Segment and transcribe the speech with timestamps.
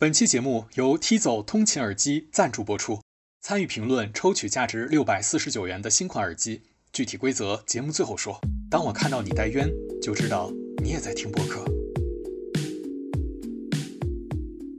[0.00, 3.02] 本期节目由 T 走通勤耳机赞助播出，
[3.40, 8.40] 参与评论抽取价值六百四十九元的新款耳机，具体规则节目最后说。
[8.70, 9.68] 当我看到你戴渊，
[10.00, 11.64] 就知道你也在听播客。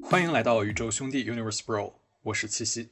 [0.02, 2.88] 欢迎来到宇宙兄弟 Universe Bro，我是七夕。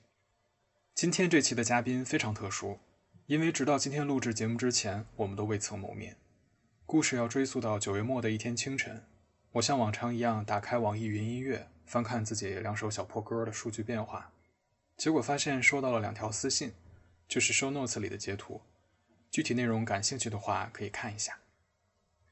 [0.94, 2.80] 今天这期的嘉宾非常特殊，
[3.28, 6.18] 因为直到今天录制节目之前，我们都未曾谋面。
[6.86, 9.06] 故事要追溯到九月末的一天清晨，
[9.54, 11.70] 我像往常一样打开网易云音乐。
[11.88, 14.30] 翻看自己两首小破歌的数据变化，
[14.98, 16.74] 结果发现收到了两条私信，
[17.30, 18.62] 就是 show notes 里的截图。
[19.32, 21.40] 具体内容感兴趣的话可以看一下。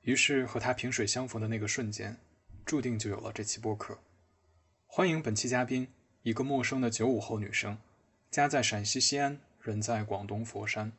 [0.01, 2.17] 于是和他萍水相逢的那个瞬间，
[2.65, 3.97] 注定就有了这期播客。
[4.87, 5.87] 欢迎本期嘉宾，
[6.23, 7.77] 一个陌生的九五后女生，
[8.29, 10.91] 家在陕西西安，人在广东佛山，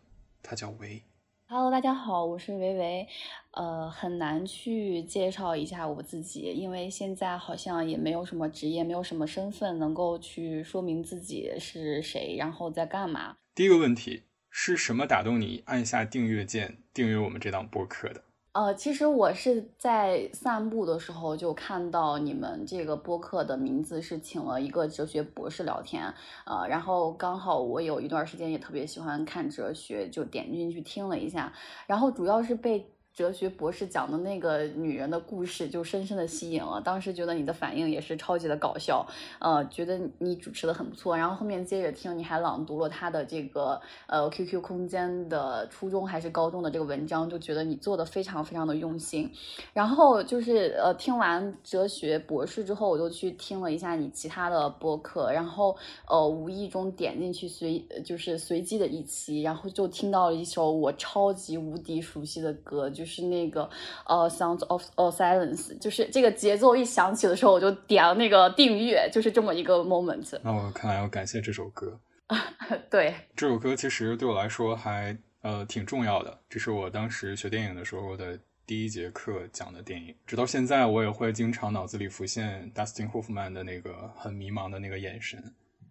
[0.42, 1.02] 她叫维。
[1.48, 3.06] Hello，大家好，我是维维。
[3.52, 13.36] 呃，很难去介绍一下我自己，因为现在好像也没有什么职业，没有什么身份能够去说明自己是谁，然后在干嘛。
[13.55, 18.24] 第一个问题是什么打动你按下订阅键，订阅我们这档播客的？
[18.56, 26.10] 呃，其实我是在散步的时候就看到你们这个播客的名字是请了一个哲学博士聊天，
[26.46, 31.52] 呃，然后刚好我有一段时间也特别喜欢看哲学，就点进去听了一下，
[31.86, 32.90] 然后主要是被。
[33.17, 39.06] 哲学博士讲的那个女人的故事就深深的吸引了，当时觉得你的反应也是超级的搞笑，
[39.39, 49.33] 呃，觉得你主持的很不错，然后后面接着听你还朗读了他的这个呃 QQ 空间的初中还是高中的这个文章，就觉得你做的非常非常的用心。
[49.73, 55.75] 然后就是呃听完哲学博士之后，我就去听了一下你其他的播客，然后
[56.06, 63.05] 呃无意中点进去随就是随机的一期，然后就听到了一首我超级无敌熟悉的歌，就。
[63.06, 63.70] 是那个
[64.06, 64.82] 呃，Sounds of
[65.14, 70.38] Silence，就是这个节奏一响起的时候，我就点了那个订阅，就是这么一个 moment。
[70.42, 71.98] 那我看来要感谢这首歌。
[72.90, 85.40] 对，这首歌其实对我来说还呃挺重要的，这是我当时学电影的时候的第一节课讲的电影，直到现在我也会经常脑子里浮现 Dustin Hoffman 的那个很迷茫的那个眼神，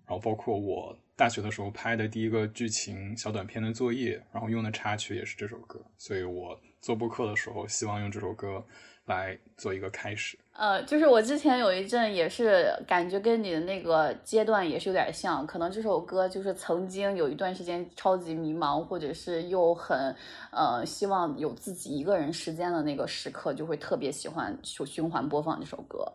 [0.05, 6.59] 然后包括我大学的时候拍的第一个剧情小短片的作业，然后用的插曲也是这首歌，所以我。
[6.85, 8.63] 做播客的时候，希望用这首歌
[9.05, 10.37] 来做一个开始。
[10.53, 20.15] 呃，就是我之前有一阵也是感觉跟你的那个阶段也是有点像，可能这首歌就是曾经有一段时间超级迷茫，或者是又很
[20.51, 26.05] 呃希望有自己一个人时间的那个时刻，就会特别喜欢循循环播放这首歌。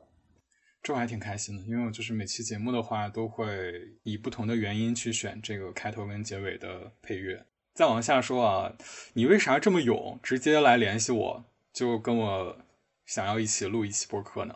[0.85, 7.45] 这我还挺开心的，因为我就是每期节目的话，都会以不同的原因去选这个开头跟结尾的配乐。
[7.73, 8.73] 再往下说啊，
[9.15, 12.57] 你为啥这么勇，直接来联系我，就跟我
[13.07, 14.55] 想要一起录一期播客呢？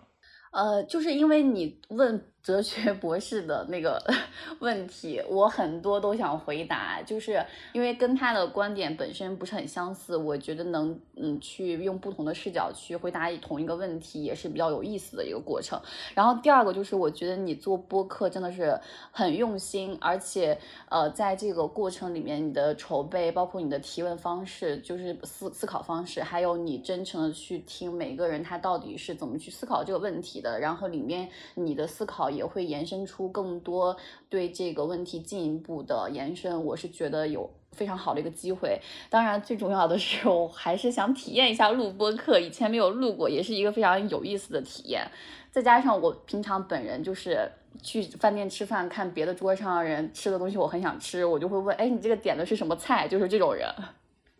[0.53, 2.34] 呃，就是因为你问。
[2.45, 3.99] 哲学博士的那个
[4.61, 15.81] 问题，我很多都想回答，就是因为跟他的观点本身不是很相似，我觉得能嗯去用不同的视角去回答同一个问题，也是比较有意思的一个过程。
[16.15, 18.79] 然后第二个就是我觉得你做播客真的是
[19.11, 20.59] 很用心，而且
[20.91, 32.34] 呃在这个过程里面，你的筹备，包括你的提问方式，就是思思考方式，还有你真诚的去听每个人他到底是怎么去思考这个问题的，然后里面你的思考。
[32.35, 33.97] 也会延伸出更多
[34.29, 38.81] 对这个问题进一步的延伸，我是觉得有非常好的一个机会。
[39.11, 45.07] 当然，最重要的是，我还是想体验一下录播课，以前没有录过，也是一个非常有意思的体验。
[45.51, 47.51] 再加上我平常本人就是
[47.83, 53.07] 去饭店吃饭，看别的桌上人吃的东西，我很想吃，我就会问：哎，你这个点的是什么菜？
[53.07, 53.69] 就是这种人。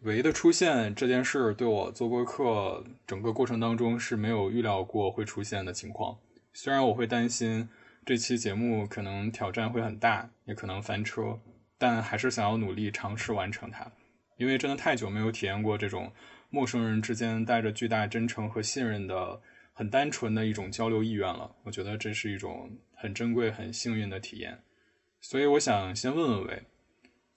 [0.03, 6.19] 唯一的出现这件事，对我做播客整个过程当中是没有预料过会出现的情况。
[6.53, 7.69] 虽然我会担心。
[8.07, 11.39] 这期节目可能挑战会很大，也可能翻车，
[11.79, 13.91] 但还是想要努力尝试完成它，
[14.37, 16.13] 因为真的太久没有体验过这种
[16.51, 19.41] 陌生人之间带着巨大真诚和信任的
[19.73, 21.51] 很单纯的一种交流意愿了。
[21.63, 24.59] 我觉得这是一种很珍贵、很幸运的体验，
[25.23, 26.63] 所以我想先问问喂，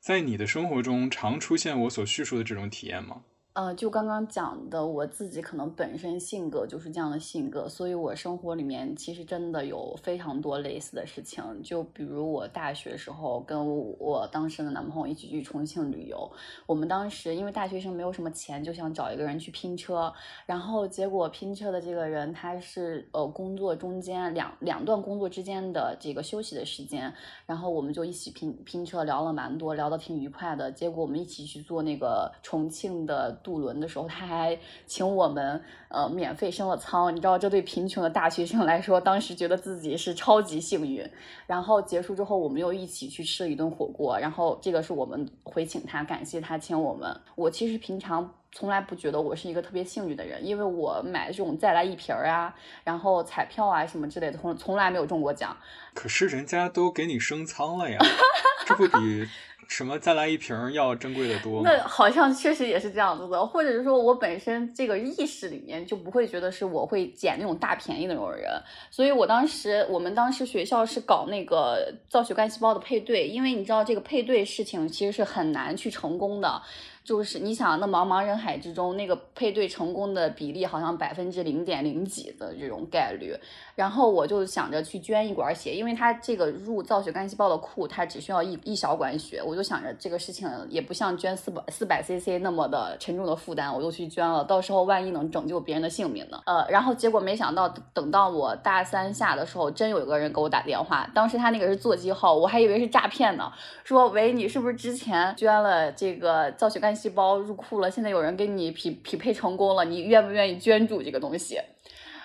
[0.02, 3.24] 在你的生活中常出现我所叙述的这种体验吗？
[3.58, 11.44] 呃，就刚刚讲的，我自己可能本身性格就是这样的性格，所以我生活里面其实真的有非常多类似的事情。
[11.64, 13.68] 就比如我大学时候跟
[13.98, 16.32] 我当时的男朋友一起去重庆旅游，
[16.68, 20.14] 我们当时因为大学生没有什么钱，就想找一个人去拼车，
[20.46, 27.12] 然后结果拼车的这个人他是呃工作中间两两段工作之间的这个休息的时间，
[27.48, 30.72] 然后我们就一起拼拼车聊了蛮多，聊得挺愉快的。
[30.72, 33.36] 结果我们一起去坐那个重庆的。
[33.48, 37.16] 渡轮的时候，他还请我们呃免费升了舱。
[37.16, 41.10] 你知道，这对贫穷的大学生来说，当时觉得自己是超级幸运。
[41.46, 44.20] 然后结束之后，我们又一起去吃了一顿火锅。
[44.20, 47.18] 然后这个是我们回请他，感谢他请我们。
[47.36, 48.34] 我其实平常。
[48.54, 55.56] 从来不觉得我是一个特别幸运的人，因为我买这种再来一瓶儿啊，然后彩票啊什么之类的，从从来没有中过奖。
[55.94, 58.00] 可是人家都给你升舱了呀，
[58.66, 59.28] 这不比
[59.68, 61.62] 什么再来一瓶要珍贵的多？
[61.64, 68.50] 那好像确实也是这样子的，或者是说我本身这个意识里面就不会觉得是我会捡那种大便宜的那种人，
[68.90, 76.62] 所以我当时我们当时学校是搞那个造血干细胞的配对，因为你知道这个配对事情其实是很难去成功的。
[77.08, 83.34] 就是你想，那茫茫人海之中，那个配对成功的比例好像百分之零点零几的这种概率。
[83.76, 89.42] 然后我就想着去捐一管血，因为它这个入造血干细胞的库，它只需要一一小管血。
[89.42, 94.44] 我就想着这个事情也不像捐四百四百 cc 那么的沉重的负担，我就去捐了。
[94.44, 96.42] 到时候万一能拯救别人的性命呢？
[96.46, 103.50] 呃，然后结果没想到，等到我大三下的时候，真有一个人给我打电话，当时他那个是座机号，我还以为是诈骗呢，
[103.86, 106.97] 说喂，你是不是之前捐了这个造血干？
[106.98, 111.60] 细胞入库了，现在有人给你匹匹配成功了，你愿不愿意捐助这个东西？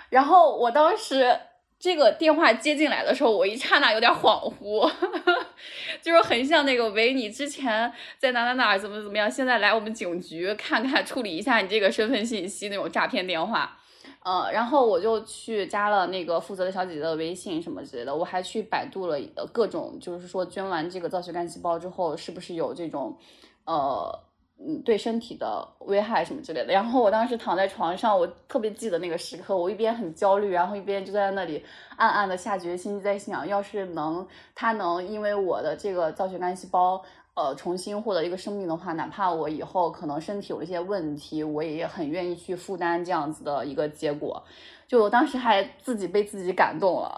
[0.08, 1.38] 然后我当时
[1.78, 4.90] 这个电话接进来的时候，我一刹那有点恍惚，
[6.02, 13.78] 就是很像那个喂，你之前在哪哪哪怎么怎么样，现在来我们警局看看，处理一下你这个身份信息那种诈骗电话。
[14.24, 19.18] 呃，然后我就去加了那个负责的小姐姐的微信什么之类的，我还去百度了
[19.52, 23.16] 各种，就是说捐完这个造血干细胞之后，是不是有这种
[23.64, 24.31] 呃。
[24.64, 26.72] 嗯，对身体的危害什么之类的。
[26.72, 31.64] 然后我当时躺在床上，我特别记得那个时刻，我一边很焦虑，然后一边就在那里
[31.96, 34.24] 暗暗的下决心，在想，要是能
[34.54, 37.02] 他能因为我的这个造血干细胞，
[37.34, 44.40] 呃，重新获得一个生命的话，哪怕我以后可能身体有一些问题，我也很愿意去负担这样子的一个结果。
[44.86, 47.16] 就我当时还自己被自己感动了，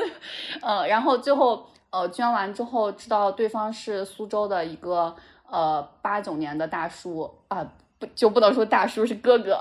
[0.60, 5.16] 呃，然后最后呃捐完之后，知道对方是苏州的一个。
[5.54, 7.64] 呃，八九年的大叔啊，
[8.00, 9.56] 不就不能说大叔是哥哥，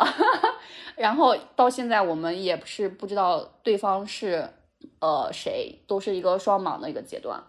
[0.97, 4.49] 然后到现在我们也是不知道对方是
[4.99, 7.39] 呃谁，都是一个双盲的一个阶段，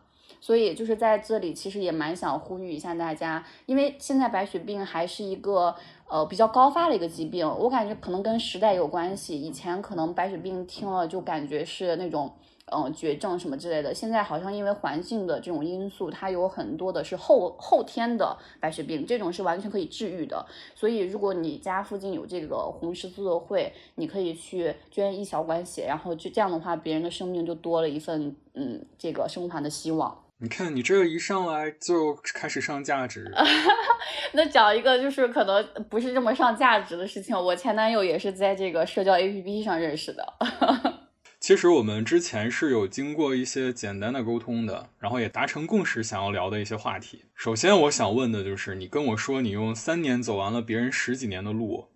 [0.43, 5.75] 所以就是在这里其实也蛮想呼吁一下大家，因为现在白血病还是一个
[6.11, 12.31] 呃比较高发的一个疾病，我感觉可能跟时代有关系，以前可能白血病听了就感觉是那种。
[12.73, 20.45] 嗯，绝症什么之类的，现在好像因为环境的这种因素，它有很多的是后后天的白血病，这种是完全可以治愈的。
[20.75, 30.23] 所以，如果你家附近有这个红十字会，你可以去捐一小管血，然后就这样的话，别人的生命就多了一份嗯，这个生还的希望。
[30.39, 33.31] 你看，你这个一上来就开始上价值
[34.33, 40.25] 那讲一个就是可能不是这么上价值的事情，我前男友也是在这个社交 APP 上认识的。
[41.47, 47.27] 其实我们之前是有经过一些简单的沟通的，然后也达成共识，想要聊的一些话题。
[47.35, 51.89] 首先，我想问的就是，你跟我说你用三年走完了别人十几年的路，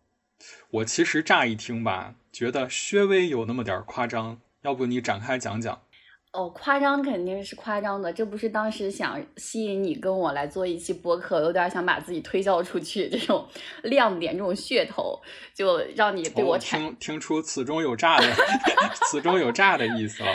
[0.68, 5.80] 我其实乍一听吧，觉得稍微有那么点夸张，要不你展开讲讲？
[6.38, 13.44] 哦，夸张肯定是夸张的，这不是当时想吸引你跟我来做一期播客，有点想把自己推销出去这种
[13.82, 15.20] 亮点，这种噱头，
[15.52, 18.26] 就让你对我听听出此中有诈的，
[19.10, 20.28] 此中有诈的意思了。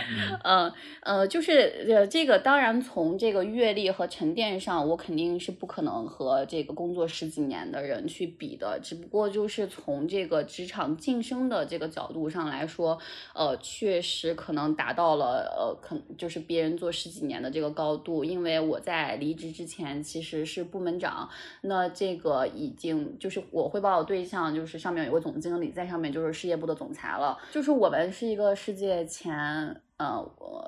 [0.44, 0.74] 嗯
[1.04, 13.00] 呃，就是呃这个，当然从这个阅历和沉淀上，我肯定是不可能和这个工作十几年的人去比的，只不过就是从这个职场晋升的这个角度上来说，
[13.34, 15.93] 呃，确实可能达到了呃。
[16.18, 21.30] 就是别人做十几年的这个高度，因为我在离职之前其实是部门长，
[21.62, 27.38] 那这个已经就是我汇报的对象，就是上面有个总经理，在上面就是事业部的总裁了。
[27.52, 29.36] 就是我们是一个世界前
[29.98, 30.26] 呃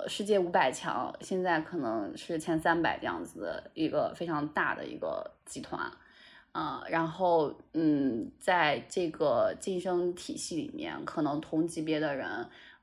[0.08, 5.80] 世界五百强，现在可能是前三百这样子的一个非常大的一个集团，
[6.52, 12.28] 啊，然后嗯，在这个晋升体系里面，可能同级别的人。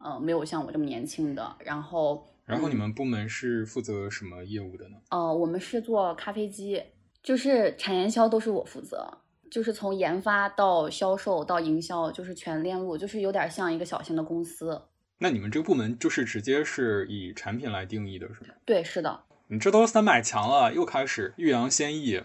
[0.05, 1.55] 呃，没有像我这么年轻的。
[1.61, 4.97] 然后，然后你们部门是负责什么业务的呢？
[5.09, 6.83] 呃，我们是做咖啡机，
[7.23, 9.09] 就是产研销都是我负责，
[9.51, 14.83] 就是从研发到销售到营销，就是全链路，就是有点像一个小型的公司。
[15.19, 18.55] 那你们这个部门就是直接是以产品来定义的，是吗？
[18.67, 19.23] 对，是的。
[19.49, 22.21] 你这都三百强了，又开始欲扬先抑。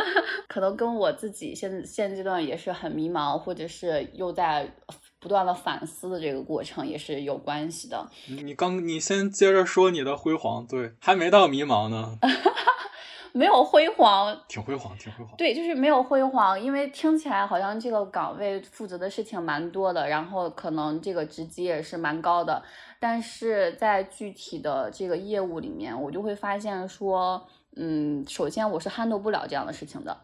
[0.48, 4.74] 可能跟我自己现现阶段也是很迷茫，或者是又在。
[5.20, 8.08] 不断的反思的这个过程也是有关系的。
[8.26, 12.18] 你刚，你先接着说你的辉煌，对，还没到迷茫呢。
[13.32, 15.36] 没有辉煌，挺辉煌，挺辉煌。
[15.36, 22.60] 对，就是没有辉煌，因为听起来好像这个岗位负责的事情蛮多的，然后可能这个职级也是蛮高的，
[22.98, 27.46] 但是在具体的这个业务里面，我就会发现说，
[27.76, 30.16] 嗯，首先我是 handle 不了这样的事情的，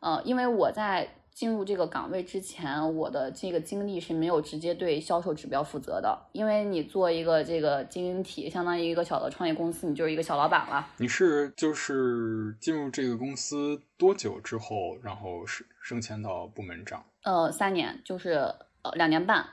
[0.00, 1.06] 呃，因为我在。
[1.34, 10.86] 进入这个岗位之前，我的这个经历是没有直接对销售指标负责的，因为你做一个这个经营体，相当于一个小的创业公司，你就是一个小老板了。
[10.98, 17.04] 你是就是进入这个公司多久之后，然后升升迁到部门长？
[17.24, 18.34] 呃，三年，就是
[18.82, 19.44] 呃两年半，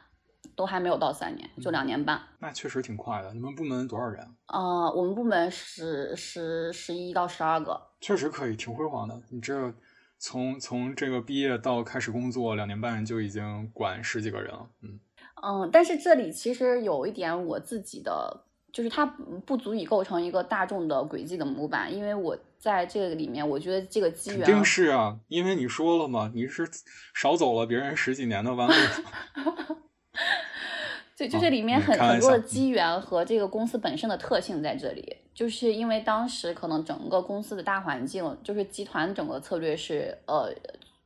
[0.56, 2.22] 都还没有到三年，就两年半。
[2.38, 3.34] 那确实挺快的。
[3.34, 4.24] 你们部门多少人？
[4.46, 7.82] 呃，我们部门十十十一到十二个。
[8.00, 9.20] 确实可以，挺辉煌的。
[9.32, 9.74] 你这。
[10.24, 15.00] 从从这个毕业到开始工作两年半就已经管十几个人了，嗯
[15.44, 19.04] 嗯，但是这里其实有一点我自己的，就是它
[19.48, 26.70] 不足以构成一个大众的轨迹的模板，因为我在这个里面，我觉得这个机缘肯定是啊，因为你说了嘛，你是
[27.16, 28.74] 少走了别人十几年的弯路。
[31.22, 40.52] 对，就是里面很很多的机缘和这个公司本身的特性在这里，就是因为当时可能整个公司的大环境，就是集团整个策略是呃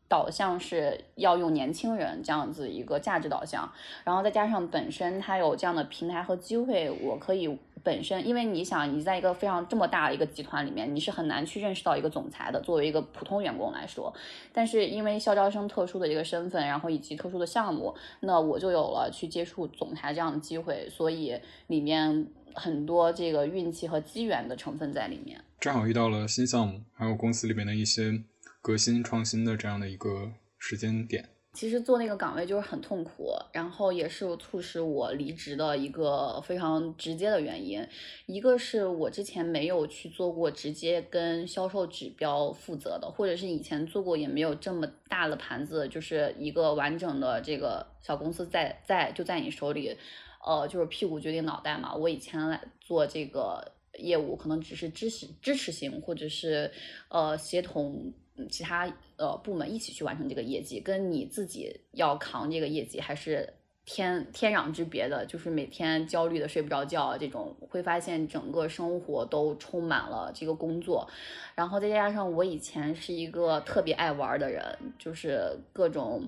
[0.07, 3.69] 导向是要用年轻人这样子一个价值导向，
[4.05, 7.59] 然后再加上本身它有这样的平台和机会，我可以。
[7.85, 12.59] 本身，因为你想，你在一个非常这么大的一个集团里面，你是很难去认识到一个总裁的。
[12.59, 14.11] 作为一个普通员工来说，
[14.51, 20.89] 但是因为校招生特殊的一个身份，然后以及特殊的项目，那我就有了去接触总裁这样的机会。
[20.89, 25.39] 所以里面很多这个运气和机缘的成分在里面。
[25.59, 28.23] 正好遇到了新项目，还有公司里面的一些
[28.61, 31.29] 革新创新的这样的一个时间点。
[31.55, 37.83] 其实做那个岗位就是很痛苦，然后也是促使我离职的一个非常直接的原因。
[38.25, 49.97] 一个是我之前没有去做过直接跟销售指标负责的，或者是以前做过也没有这么大的盘子，就是一个完整的这个小公司在在就在你手里，
[50.45, 51.95] 呃，就是屁股决定脑袋嘛。
[51.95, 56.69] 我以前来做这个业务，可能只是支持支持型，或者是
[57.07, 58.13] 呃协同。
[58.49, 63.47] 其他呃部门一起去完成这个业绩，跟你自己要扛这个业绩还是
[63.85, 65.25] 天天壤之别的。
[65.25, 71.07] 就是每天焦虑的睡不着觉，这种会发现整个生活都充满了这个工作，
[71.55, 74.63] 然后再加上我以前是一个特别爱玩的人，
[74.97, 76.27] 就是各种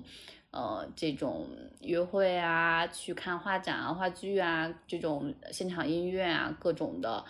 [0.50, 1.46] 呃这种
[1.80, 7.24] 约会啊，去看画展啊、话剧啊，这种现场音乐啊，各种的。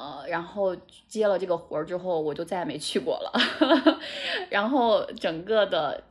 [0.00, 0.74] 呃，然后
[1.06, 3.30] 接了这个活儿之后，我就再也没去过了。
[4.48, 6.02] 然后整个的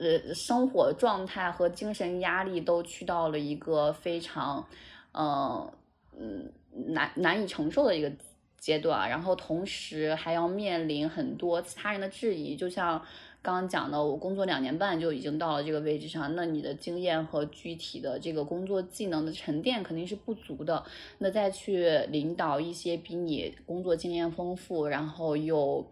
[0.00, 4.66] 呃生活状态和精神压力都去到了一个非常，
[5.12, 5.72] 呃
[6.18, 6.50] 嗯
[6.88, 8.10] 难难以承受的一个
[8.58, 9.08] 阶段。
[9.08, 13.00] 然后同时还要面临很多其他人的质疑，就像。
[13.46, 20.82] 刚刚讲的，我工作两年半就已经到了这个位置上，那你的经验和具体的这个工作技能的沉淀肯定是不足的。
[21.18, 25.88] 那再去领导一些比你工作经验丰富，然后又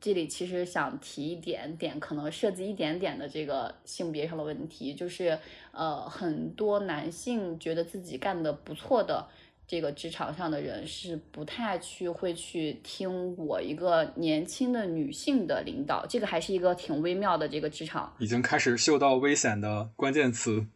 [0.00, 5.36] 这里其实想提一点点，可能涉及一点点的这个性别上的问题，就是
[5.72, 9.26] 呃，很多男性觉得自己干的不错的。
[9.72, 20.66] 这个职场上的人是不太去会去听我一个年轻的女性的领导，这个还是一个挺微妙的这个职场，已经开始嗅到危险的关键词，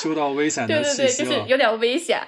[0.00, 2.20] 嗅到危险的气息了，就是有点危险。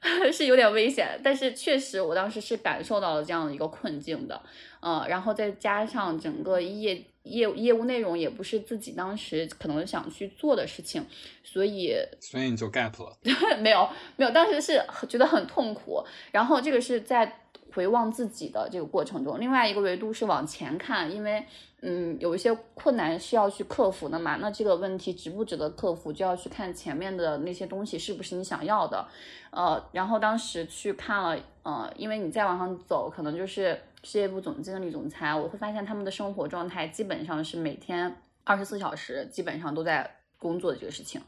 [0.32, 4.42] 是有点危险，但是确实我当时是感受到了这样的一个困境的，
[4.80, 11.06] 呃，然后再加上整个业业业务内容也不是自己当时可能想去做的事情，
[11.44, 13.16] 所以所以你就 gap 了？
[13.60, 17.36] 没有没有，当时是觉得很痛苦，然后这个是在。
[17.72, 21.46] 回望自己的这个过程中，另外一个维度是往前看，因为
[21.82, 29.06] 嗯有一些困难是要去克服的嘛，那这个问题值不值得克服，就要去看前面的那些东西是不是你想要的，
[29.50, 41.20] 呃，然后当时去看了，呃，因为你再往上走，可能就是事业部总经理、总裁，我会发现他们的生活状态基本上是每天二十四小时基本上都在工作的这个事情，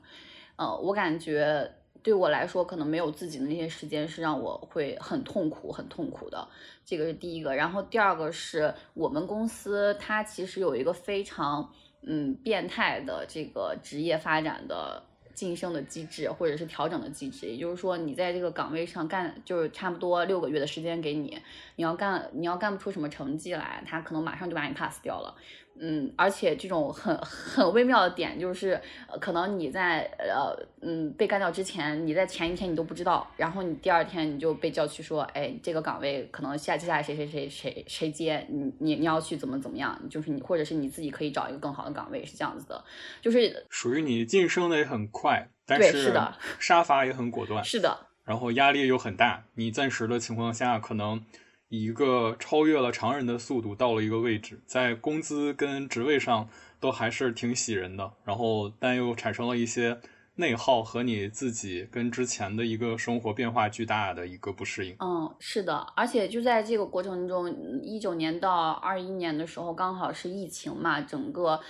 [0.56, 1.72] 呃，我感觉。
[2.02, 6.48] 对我来说，可能没有自己的那些时间是让我会很痛苦、很痛苦的。
[6.84, 15.00] 这个是第一个，然后第二个是我们公司它其实有一个非常嗯变态的这个职业发展的
[15.32, 17.46] 晋升的机制，或者是调整的机制。
[17.46, 21.38] 也就是说，你在这个岗位上干，就是差不多六个月的时间给你，
[21.76, 25.34] 你要干，你要干不出什么成绩来，他可能马上就把你 pass 掉了。
[25.80, 28.80] 嗯，而且这种很很微妙的点就是，
[29.20, 42.84] 可能你在呃嗯被干掉之前，你在前一天你都不知道，然后你第二天你就被叫去说，哎，这个岗位可能下接下来谁谁谁谁谁接，你你你要去怎么怎么样，就是你或者是你自己可以找一个更好的岗位，是这样子的，
[43.20, 46.12] 就是属于你晋升的也很快，但是
[46.60, 51.24] 杀伐也很果断，是的，然后压力又很大，你暂时的情况下可能。
[51.72, 56.46] 以一个超越了常人的速度到了一个位置，在工资跟职位上
[56.78, 59.98] 都还是挺喜人的，然后但又产生了一些。
[60.42, 64.96] 内耗和你自己跟之前的一个生活变化巨大的一个不适应。
[64.98, 67.48] 嗯，是的，而且就在这个过程中，
[67.80, 71.60] 一九年到二一年的时候，刚好是疫情嘛，整个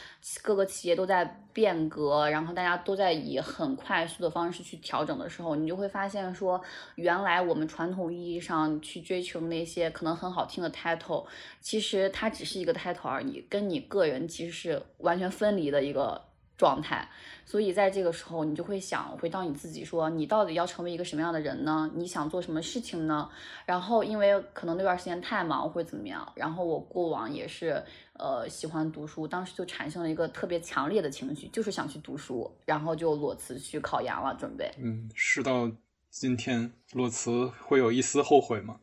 [0.40, 6.58] 各个企业都在变革，然后大家都在以很快速的方式去调整的时候，你就会发现说，
[6.94, 11.26] 原来我们传统意义上去追求那些可能很好听的 title，
[11.60, 16.22] 其实它只是一个 title 而已，跟你个人其实是完全分离的一个。
[16.58, 17.08] 状态，
[17.52, 21.90] 所以在这个时候，你就会想回到你自己，说你到底要成为一个什么样的人呢？
[21.94, 23.28] 你想做什么事情呢？
[23.66, 34.70] 然后，因为可能那段时间太忙或者怎么样，然后我过往也是呃喜欢读书，当时就产生了一个特别强烈的情绪，就是想去读书，然后就裸辞去考研了，准备。
[34.78, 35.70] 嗯，事到
[36.08, 38.80] 今天，裸辞会有一丝后悔吗？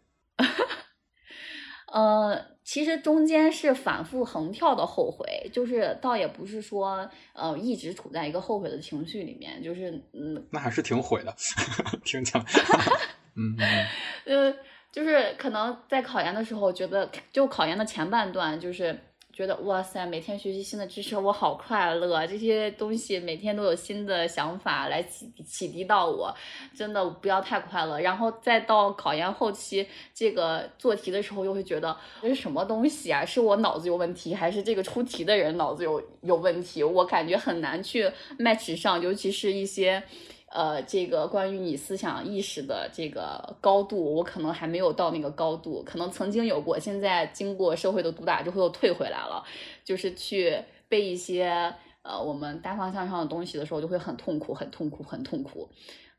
[1.91, 11.35] 呃，其实中间是反复横跳的后悔，就是倒也不是说呃一直处在一个后悔的情绪里面，就是嗯，那还是挺悔的，
[12.05, 12.43] 听讲，
[13.35, 13.85] 嗯嗯，
[14.25, 14.55] 呃，
[14.91, 18.97] 就是可能在考研的时候，觉得就考研的前半段就是。
[19.39, 22.27] 觉得哇塞，每天学习新的知识，我好快乐。
[22.27, 26.35] 这些东西每天都有新的想法来启启迪到我，
[26.75, 28.01] 真的不要太快乐。
[28.01, 33.23] 然后再到考研后期，这个做题的时候又会觉得这是什么东西啊？
[33.23, 36.83] 是我脑子有问题，还是这个出题的人脑子有有问题？
[36.83, 40.03] 我感觉很难去 match 上，尤其是一些。
[40.51, 49.43] 呃，这个关于你思想意识的这个高度，我可能还没有到那个高度，可能曾经有过，现在经过社会的毒打之后又退回来了，
[49.83, 55.69] 就是去背一些呃我们大方向上的东西的时候，就会很痛苦，很痛苦，很痛苦。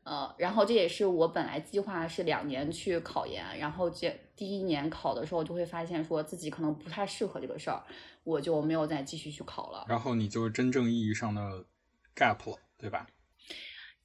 [0.03, 7.83] 呃，然后这也是我本来计划是两年去考研，然后这第一年考的时候就会发现说自己可能不太适合这个事儿，
[8.23, 9.85] 我就没有再继续去考了。
[9.89, 11.65] 然后你就真正意义上的
[12.15, 13.05] gap 了，对吧？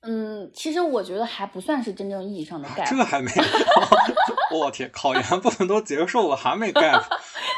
[0.06, 3.30] 嗯，其实我觉得还不算是真正意义上的 gap，这还没，
[4.54, 7.02] 我天，考研部分都结束了，还没 gap，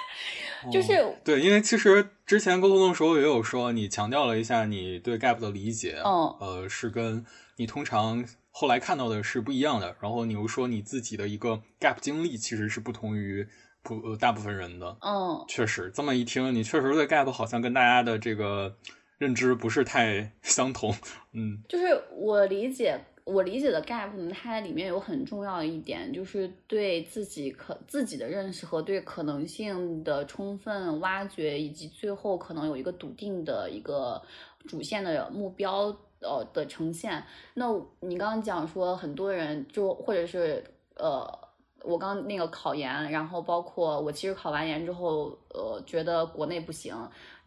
[0.73, 7.25] 就是对，因为其实之前沟通的时候也有说，你强调了一下你对 gap 的理解，嗯，呃，是跟
[7.57, 13.47] 你通常后来看到的是不一样的，然后你又说你自己的一个 gap 经历其实是不同于
[13.83, 18.77] 普大部分人的，嗯，确实这么一听，你确实对 gap 好像跟大家的这个。
[19.19, 20.95] 认知不是太 相同，
[21.33, 34.23] 嗯，就是我理解，我理解的 gap 呢，它里面有很重要的一点，就是对自己可自己的认识和对可能性的充分挖掘，以及最后可能有一个笃定的一个
[34.67, 37.23] 主线的目标呃的呈现。
[37.55, 37.67] 那
[38.01, 41.47] 你刚刚讲说很多人就或者是呃。
[41.85, 46.93] 我刚那个考研，然后包括我其实考完研之后，呃，觉得国内不行，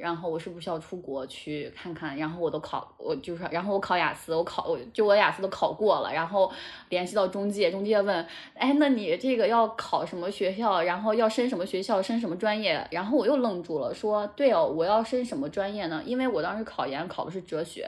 [0.02, 2.18] 然后我是不是要出国去看看？
[2.18, 6.52] 然后我都考，我就是，然后我考雅思，我考，就我雅思都考过了，然后
[6.90, 10.82] 联系到中介，中介问，哎，那你这个要考什么学校？
[10.82, 12.02] 然后要升什么学校？
[12.02, 12.86] 升什么专业？
[12.90, 16.02] 然后我又愣住了，说，对哦，我要升什么专业呢？
[16.06, 17.88] 因为我当时考研考的是哲学，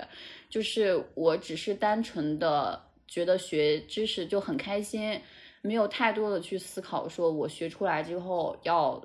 [0.49, 5.19] 就是我只是单纯的觉得学知识就很开心。
[5.65, 9.01] 没有太多的去思考，说我学出来之后要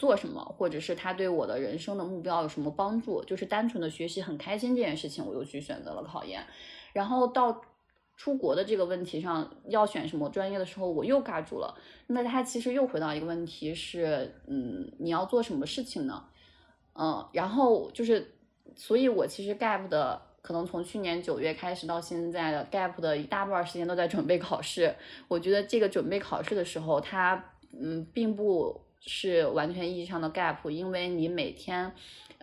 [0.00, 6.42] 做什么，或者是他对我的人生的目标有什么帮助，就是单纯的学习很开心这件事情，我又去选择了考研。
[6.94, 7.60] 然后到
[8.16, 11.76] 出国的这个问题上，要选什么专业的时候，我又尬住了。
[12.06, 16.24] 那他其实又回到一个问题是，嗯，你要做什么事情呢？
[16.94, 18.34] 嗯，然后就是，
[18.74, 20.22] 所以我其实 gap 的。
[20.42, 24.96] 可能从去年九月开始到现在的 gap 的一大半时间都在准备考试。
[25.28, 27.44] 我觉得这个准备考试的时候，它
[27.78, 31.92] 嗯并不是完全意义上的 gap，因为你每天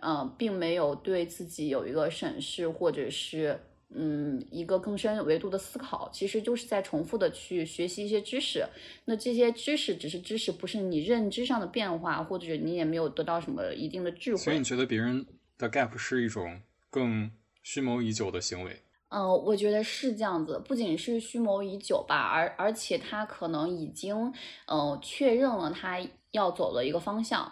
[0.02, 3.60] 嗯并没有对自己有一个审视，或者是
[3.94, 8.66] 嗯一个更深维度的思考，其实就是在重复的去学习一些知识。
[9.04, 14.38] 那这些知识只是知识，不是你认知上的变化，或者你也没有得到什么一定的智慧。
[14.38, 17.30] 所以你觉得别人的 gap 是一种更？
[17.60, 24.32] 蓄谋已久的行为，嗯，我觉得是这样子，不仅是蓄谋已久吧，而而且他可能已经，
[24.66, 26.00] 嗯，确认了他
[26.32, 27.50] 要走的一个方向，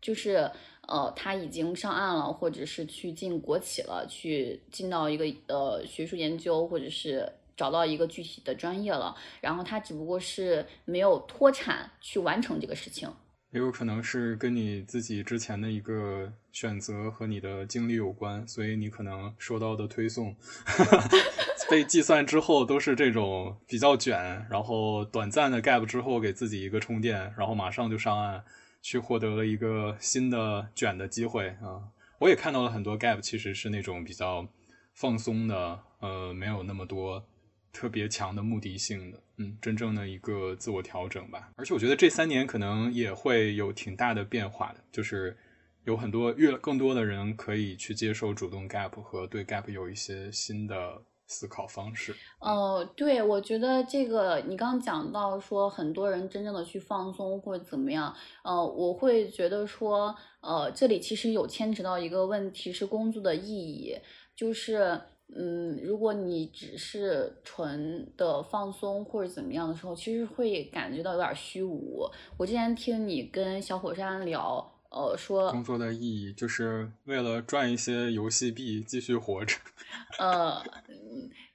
[0.00, 0.50] 就是，
[0.88, 13.08] 呃他已经上岸了，或者是去进国企了，去进到一个呃学术研究，或者是找到一个具体的专业了，然后他只不过是没有脱产去完成这个事情。
[13.52, 20.34] 也有可能是跟你自己之前的一个选择和你的经历有关，所以你可能收到的推送
[21.70, 28.44] 被计算之后都是这种比较卷，然后短暂的 gap 之后给自己一个充电，然后马上就上岸
[28.80, 31.82] 去获得了一个新的卷的机会啊！
[32.18, 34.48] 我也看到了很多 gap，其实是那种比较
[34.94, 37.26] 放松的，呃，没有那么多。
[37.72, 41.50] 特别强的目的性的，嗯，真正的一个自我调整吧。
[41.56, 45.36] 而且我觉得这三年可能也会有挺大的变化的，就是
[45.84, 52.14] 有很多越更多的人可以去接受主动 gap 和对 gap 有一些新的思考方式。
[52.40, 63.96] 呃，对，我觉得这个你刚讲到说很多人真正的去放松或者怎么样，呃，我会觉得说，呃，这里其实有牵扯到一个问题是工作的意义，
[64.34, 65.00] 就是。
[65.36, 72.08] 嗯，如果你只是纯的放松或者怎么样的时候，其实会感觉到有点虚无。
[72.36, 79.54] 我之前听你跟小火山聊，呃，说工作的意义就是为了赚一些游戏币继续活着。
[80.18, 80.62] 呃，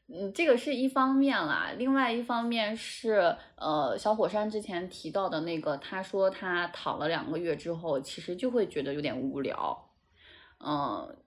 [0.08, 9.90] 嗯，这个是一方面啦，另外一方面是，呃，小火山之前提到的那个，他说他躺了两个月之后，其实就会觉得有点无聊，
[10.60, 11.18] 嗯。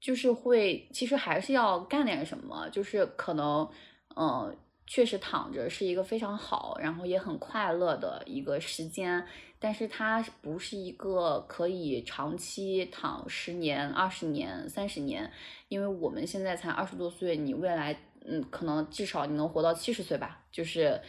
[0.00, 2.66] 就是会，其实还是要干点什么。
[2.70, 3.68] 就是可能，
[4.16, 9.22] 嗯，确实躺着是一个非常好，然后也很快乐的一个时间。
[9.60, 15.30] 但是它不是一个可以长期躺十年、二十年、三十年。
[15.68, 20.40] 因为我们现在才二十多岁，你未来，嗯，可能至少你能活到七十岁吧。
[20.50, 21.00] 就是，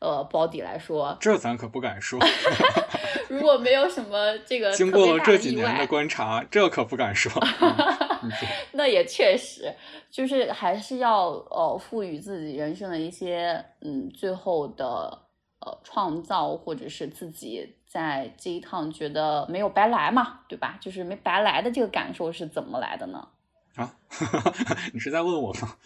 [0.00, 2.18] 呃，保底来说，这咱可不敢说。
[3.28, 7.30] 如果没有什么这个，经过了这几年的观察，这可不敢说。
[8.72, 9.72] 那也确实，
[10.10, 15.26] 就是还是要呃赋予自己人生的一些嗯最后的
[15.60, 20.78] 呃创造，或者是自己在这一趟觉得没有白来嘛，对吧？
[20.80, 23.26] 就是没白来的这个感受是怎么来的呢？
[23.76, 23.96] 啊，
[24.92, 25.76] 你是在问我吗？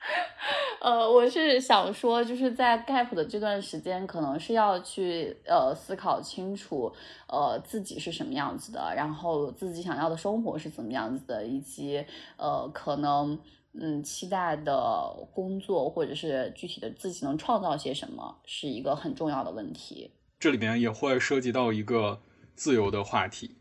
[0.80, 6.90] 呃，我是想说，就是在 gap 的这段时间，可能是要去呃思考清楚，
[7.26, 12.04] 呃自己是什么样子的，然后自己想要的生活是怎么样子的，以及
[12.36, 13.36] 呃可能
[13.72, 20.12] 嗯期待的工作或者是具体的自己能创造些什么，是一个很重要的问题。
[20.38, 22.22] 这里边也会涉及到一个
[22.54, 23.56] 自由的话题，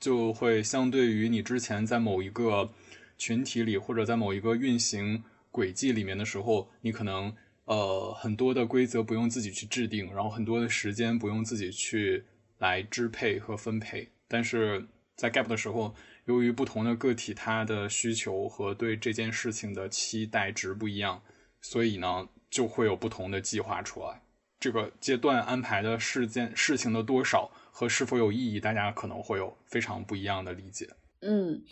[0.00, 2.70] 就会相对于你之前在某一个
[3.16, 5.24] 群体里或者在某一个运行。
[5.50, 7.32] 轨迹里面的时候，你可能
[7.66, 12.24] 呃很多的规则不用自己去制定，然后很多的时间不用自己去
[12.58, 14.10] 来支配和分配。
[14.26, 14.84] 但是
[15.14, 21.22] 在 gap 的时候，由于不同的个体他的需求和对这件事情的期待值不一样，
[21.60, 24.23] 所以呢就会有不同的计划出来。
[24.64, 30.88] 这个阶段安排的事件事情的多少和是否有意义，大家可能会有非常不一样的理解。
[31.20, 31.62] 嗯。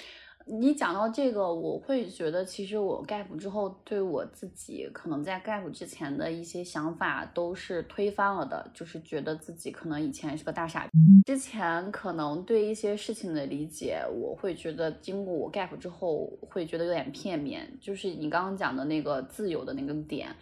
[0.45, 10.91] 你讲到这个，我会觉得其实我 gap 之后，对我自己可能在 gap 之前的一些想法都是推翻了的，就是觉得自己可能以前是个大傻逼。
[11.25, 17.73] 之前可能对一些事情的理解，我会觉得经过我 gap 之后，会觉得有点片面。
[17.81, 20.35] 就是你刚刚讲的那个自由的那个点，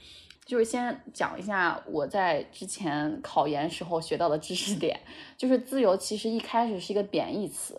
[0.51, 4.99] 就是先讲一下我在之前考研时候学到的知识点，
[5.37, 7.77] 就是自由其实一开始是一个贬义词。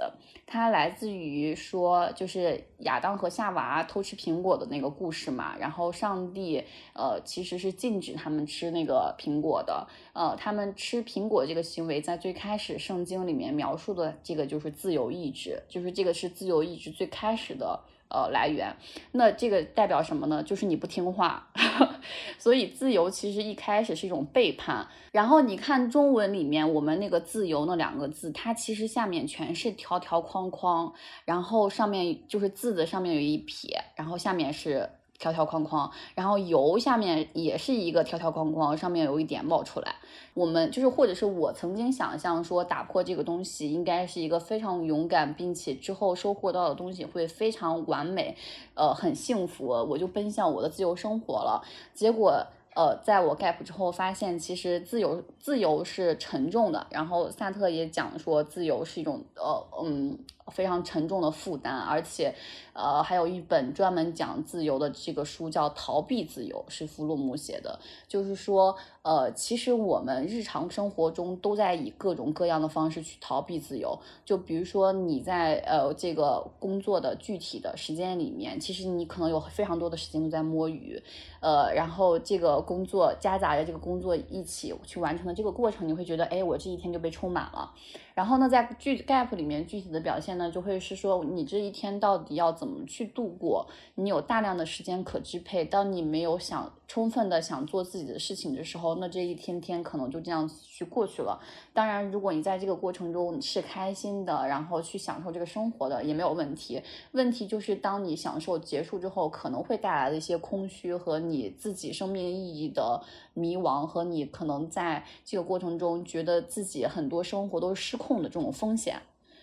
[0.47, 5.53] 它来自于说，就是亚当和夏娃偷吃苹果的那个故事嘛。
[5.57, 9.85] 然后上帝，呃，其实是禁止他们吃那个苹果的。
[10.13, 17.77] 呃，他们吃苹果这个行为，在最开始圣经里面描述的这个就是自由意志，就是这个是自由意志最开始的。
[18.13, 18.75] 呃，来源，
[19.13, 20.43] 那这个代表什么呢？
[20.43, 21.47] 就是你不听话，
[22.37, 24.85] 所以自由其实一开始是一种背叛。
[25.11, 30.93] 然后你看中文里面，我们那个自由那两个字，它其实下面全是条条框框，
[31.25, 34.89] 然后上面就是字的上面有一撇，然后下面是。
[35.21, 39.95] 条条框框，然后油下面也是一个条条框框，上面有一点冒出来。
[40.33, 48.35] 我们就是，或者是我曾经想象说，打破这个东西应该是一个非常勇敢，并且之后收获到的东西会非常完美，
[48.73, 51.63] 呃，很幸福，我就奔向我的自由生活了。
[51.93, 52.45] 结果。
[52.73, 56.87] 呃，在我 gap 之后，发现其实自由自由是沉重的。
[56.89, 60.17] 然后萨特也讲说，自由是一种呃嗯
[60.51, 62.33] 非常沉重的负担，而且，
[62.73, 67.79] 呃，还有一本专门讲自由的这个书叫《逃避自由》，是弗洛姆写的。
[68.07, 73.97] 就是说，呃，其实我们日常生活中都在以各种各样的方式去逃避自由。
[74.25, 81.01] 就比如说你在呃这个工作的具体的时间里面，其实你可能有非常多的时间都在摸鱼，
[81.39, 87.71] 呃，然后这个工作夹杂着这个工作一起去完成的这个过程，你会觉得，哎，我这一天就被充满了。
[88.13, 93.67] 然后呢，在具 gap 里面具体的表现呢，就会是说你这一天到底要怎么去度过？
[93.95, 101.39] 你有大量的时间可支配，当你没有想充分的想做自己的事情的时候，那这一天天可能就这样去过去了。
[101.73, 106.81] 当然，如果你在这个过程中是开心的，然后去享受这个生活的，也没有问题。
[107.11, 113.01] 问题就是当你享受结束之后，可能会带来的一些空虚和你自己生命意义的
[113.33, 118.99] 迷茫，和你可能在这个过程中觉得自己很多生活都是失控的这种风险。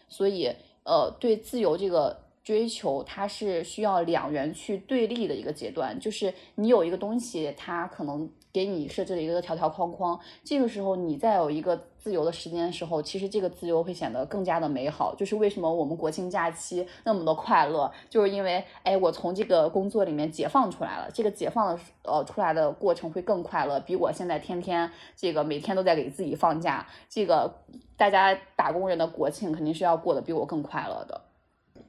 [0.09, 0.51] 所以，
[0.85, 8.29] 呃，对自由这个追求，它是需要两元去对立的一个阶段，就是你有一个东西，它可能。
[8.59, 15.15] 给你设置了一个条条框框，这个时候你再有一个自由的时间的时候，其实这个自由会显得更加的美好。
[15.15, 21.09] 就是为什么我们国庆假期那么多快乐，就是因为哎，我从这个工作里面解放出来了。
[21.15, 27.63] 这个解放的呃出来的过程会更快乐，比我现在天天这个每天都在给自己放假，这个
[27.97, 31.27] 大家打工人的国庆肯定是要过得比我更快乐的。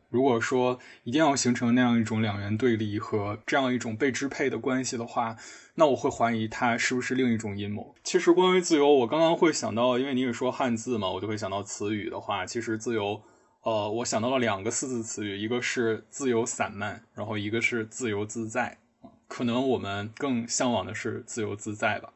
[0.10, 5.38] 如果说一定要形成那样一种两元对立和这样一种被支配的关系的话，
[5.80, 7.96] 那我会怀疑它是不是另一种阴谋。
[8.04, 13.22] 其实关于自由，我刚刚会想到，因为你也说汉字嘛，我就会想到词语的话，其实自由，
[13.64, 18.78] 呃，我想到了两个四字词语，一个是自由散漫，然后一个是自由自在。
[19.30, 22.12] 可能我们更向往的是自由自在吧。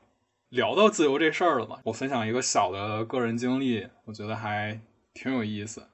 [0.49, 4.81] 聊到自由这事儿了嘛，我分享一个小的个人经历，我觉得还
[5.13, 5.87] 挺有意思。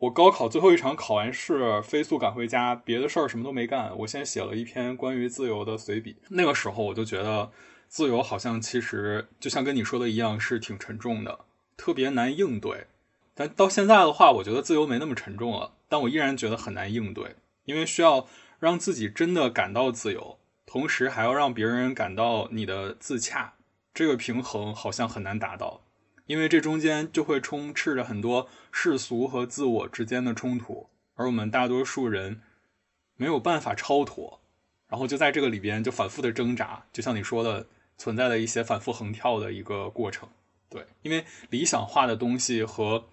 [0.00, 3.94] 我高考最后一场考完试，飞速赶回家，别的事儿什么都没干。
[3.98, 6.16] 我先写了一篇关于自由的随笔。
[6.30, 7.50] 那个时候我就觉得，
[7.86, 11.40] 自由好像其实就像跟你说的一样，是挺沉重的，
[11.76, 12.86] 特别难应对。
[13.34, 17.36] 但到现在的话，我觉得自由没那么沉重了，但我依然觉得很难应对，
[17.66, 18.26] 因为需要
[18.58, 23.52] 让自己真的感到自由，同时还要让别人感到你的自洽，
[23.92, 25.82] 这个平衡好像很难达到。
[26.30, 32.40] 因为这中间就会充斥着很多世俗和自我之间的冲突，而我们大多数人
[33.16, 34.40] 没有办法超脱，
[34.86, 37.66] 然后就在这个里边就反复的挣扎，就像你说的，
[37.98, 40.28] 存在的一些反复横跳的一个过程。
[40.68, 43.08] 对，因为理想化的东西和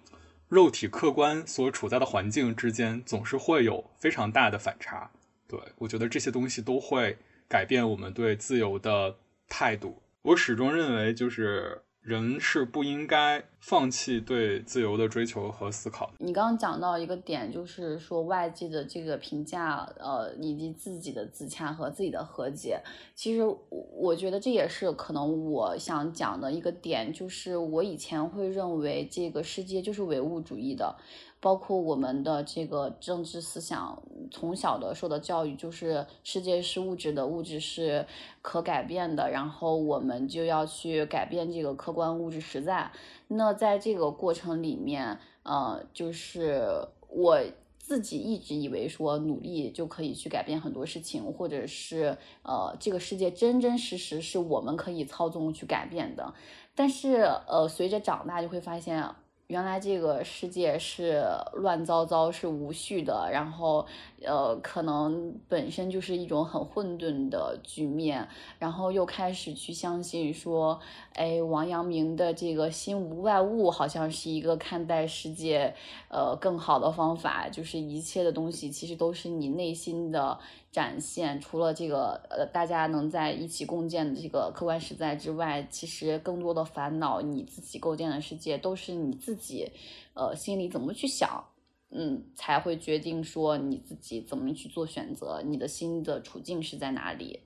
[0.46, 5.10] 肉体客观所处在的环境之间总是会有非常大的反差。
[5.48, 9.16] 对我觉得这些东西都会改变我们对自由的
[9.48, 10.00] 态度。
[10.22, 11.82] 我始终认为就是。
[12.08, 16.10] 人是不应该放弃对自由的追求和思考。
[16.18, 22.80] 你刚刚讲到一个点，就是说外界的这个评价，呃，以及自己的自洽和自己的和解。
[23.14, 30.96] 其实我觉得这也是可能我想讲的一个点，就是我以前会认为这个世界就是唯物主义的。
[31.40, 38.04] 包括我们的这个政治思想，从小的受的教育就是世界是物质的，物质是
[38.42, 42.90] 可改变的，然后我们就要去改变这个客观物质实在。
[43.28, 46.62] 那在这个过程里面，呃，就是
[47.08, 47.40] 我
[47.78, 56.34] 自己一直以为说努力就可以去改变很多事情，或者是呃，这个世界真真实实是我们可以操纵去改变的。
[56.74, 59.08] 但是呃，随着长大就会发现。
[59.48, 63.86] 原来这个世界是乱糟糟，是无序的，然后，
[64.22, 70.78] 呃，可能本身就是一种很混沌的局面，然后又开始去相信说，
[71.14, 75.74] 哎，王阳明的这个心无外物，好像是一个看待世界，
[76.10, 80.38] 呃，更好的方法，就是一切的东西其实都是你内心的。
[80.70, 89.70] 展现除了这个呃，大家能在一起共建的这个客观实在之外，其实更多的烦恼，你自己构建的世界都是你自己，
[90.14, 91.42] 呃，心里怎么去想，
[91.90, 97.40] 嗯，才会决定说你自己怎么去做选择，你的心的处境是在哪里。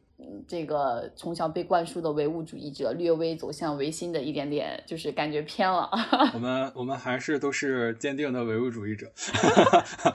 [0.46, 5.90] 这个从小被灌输的唯物主义者略微走向唯心的一点点，就是感觉偏了。
[6.32, 9.10] 我们我们还是都是坚定的唯物主义者。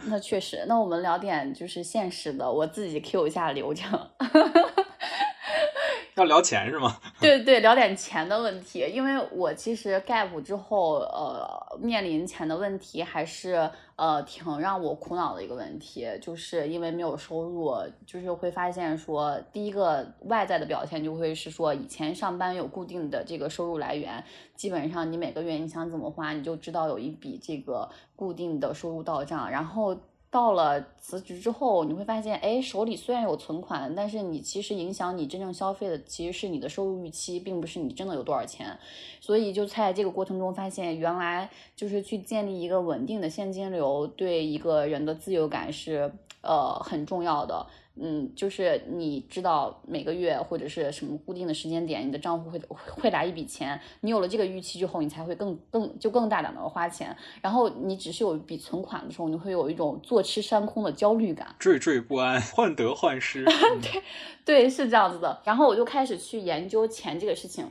[0.05, 3.99] 那确实，那我们聊点就是现实的，我自己 Q 一下流程。
[6.17, 6.97] 要聊钱是吗？
[7.21, 17.75] 对对，聊点钱的问题，因为我其实 gap 之后，呃，面临钱的问题还是呃挺让我苦恼的一个问题，就是因为没有收入，
[18.05, 24.23] 就是会发现说，第一个外在的表现就会是说，以前上班有固定的这个收入来源，
[24.55, 29.95] 基本上你每个月你想怎么花，你就知道有一笔这个固定的收入到账，然后。
[30.29, 38.77] 到了辞职之后，你会发现，哎，手里虽然有存款，但是你其实影响你真正消费的其实是你的收入预期，并不是你真的有多少钱。
[39.21, 46.11] 所以就在这个过程中发现，原来就是去建立一个稳定的现金流，对一个人的自由感是
[46.41, 47.65] 呃很重要的。
[47.99, 53.79] 嗯，就是你知道每个月或者是什么固定的时间点，你的账户会会来一笔钱。
[54.01, 57.15] 你有了这个预期之后，你才会更更就更大胆的花钱。
[57.41, 63.43] 然后你只是有一笔存款的时候，你会有一种坐吃山空的焦虑感， 惴惴不安，患得患失。
[63.81, 64.03] 对
[64.45, 65.41] 对，是这样子的。
[65.43, 67.65] 然后我就开始去研究钱这个事情，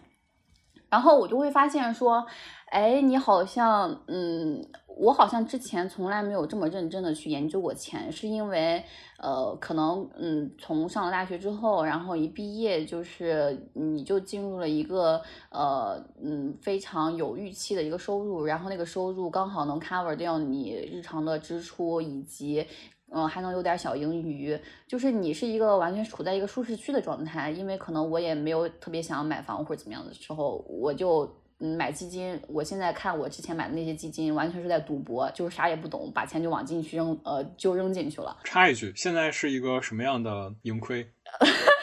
[0.88, 2.26] 然后我就会发现说，
[2.66, 4.64] 哎，你好像嗯。
[4.98, 8.82] 我好像之前从来没有这么认真的去研究过钱，是因为，
[9.18, 15.20] 呃，可能，嗯，从上了大学之后，然后一毕业就是你就进入了一个，
[15.50, 22.66] 呃，嗯，非常有预期的一个收入，然后那个收入刚好能 cover 掉你日常的支出，以及，
[23.12, 31.30] 嗯，还能有点小盈余，就是你是一个完全处在一个舒适区的状态，因为可能我也没有特别想要买房或者怎么样的时候，我就。
[31.58, 38.36] 嗯，买基金，我现在看我之前买的那些基金，完全是在赌博，就是啥也不懂，把钱就往进去扔，呃，就扔进去了。
[38.44, 41.10] 插一句，现在是一个什么样的盈亏？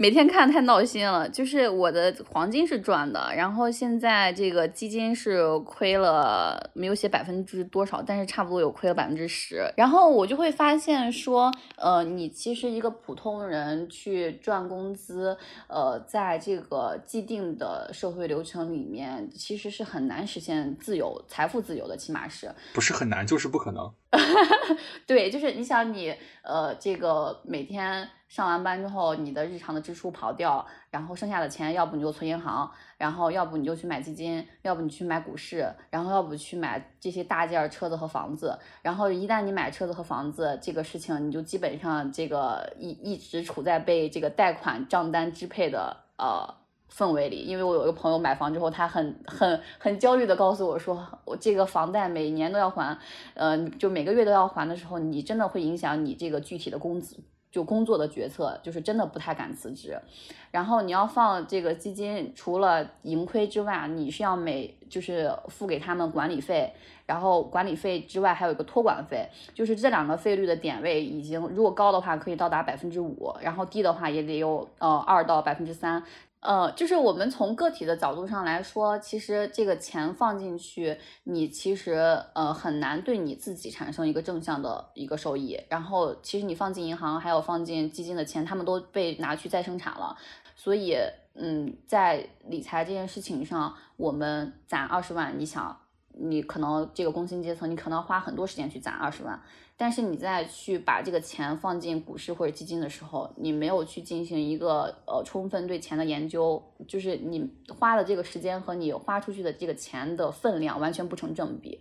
[0.00, 9.68] 每天看太闹心了，就是我的黄金是赚的，然后现在这个基金是亏了，没有写百分之多少，但是差不多有亏了百分之十。
[9.76, 23.92] 然后我就会发现说，呃，你其实一个普通人去赚工资，呃，在这个既定的社会流程里面，其实是很难实现自由、财富自由的，起码是不是很难，就是不可能。
[25.04, 28.08] 对，就是你想你，呃，这个每天。
[28.28, 38.58] 上完班之后，你的日常的支出跑掉，然后剩下的钱，要不你就存银行，然后要不你就去买基金，要不你去买股市，然后要不去买这些大件儿车子和房子。
[38.82, 46.46] 然后一旦你买车子和房子这个事情，你就基本上这个一一直处在被这个贷款账单支配的呃
[46.92, 47.38] 氛围里。
[47.38, 52.98] 因为我有一个朋友买房之后，他很很很焦虑的告诉我说，我这个房贷每年都要还，
[53.32, 57.16] 呃，就每个月都要还的时候，你真的会影响你这个具体的工资。
[57.50, 59.98] 就工作的决策，就是真的不太敢辞职。
[60.50, 66.72] 然后你要放这个基金，除了盈亏之外，你是要每就是付给他们管理费，
[67.04, 76.02] 然后管理费之外还有一个托管费，就是这两个费率的点位已经，如果高的话可以到达百分之五，然后低的话也得有呃二到百分之三。
[76.40, 81.94] 呃，就是我们从个体的角度上来说，其实这个钱放进去，你其实
[82.32, 85.58] 呃很难对你自己产生一个正向的一个收益。
[85.68, 90.16] 然后，其实你放进银行，还有放进基金的钱，他们都被拿去再生产了。
[90.54, 90.96] 所以，
[91.34, 95.76] 嗯，在理财这件事情上，我们攒二十万，你想，
[96.12, 99.42] 你可能这个工薪阶层，你可能要花很多时间去攒二十万。
[99.80, 111.80] 但是你再去把这个钱放进股市或者基金的时候，你没有去进行一个呃充分对钱的研究，就是你花的这个时间和你花出去的这个钱的分量完全不成正比。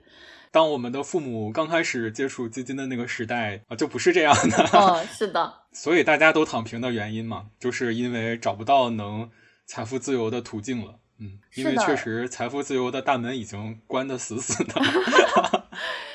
[0.51, 4.63] 当我们的父母刚开始接触基金的那个时代啊，就不是这样的。
[4.77, 5.51] 哦， 是的。
[5.73, 9.29] 所以大家都躺平的原因嘛，就是因为找不到能
[9.65, 10.99] 财富自由的途径了。
[11.19, 14.75] 嗯，因为确实财富自由的大门已经关得死死的。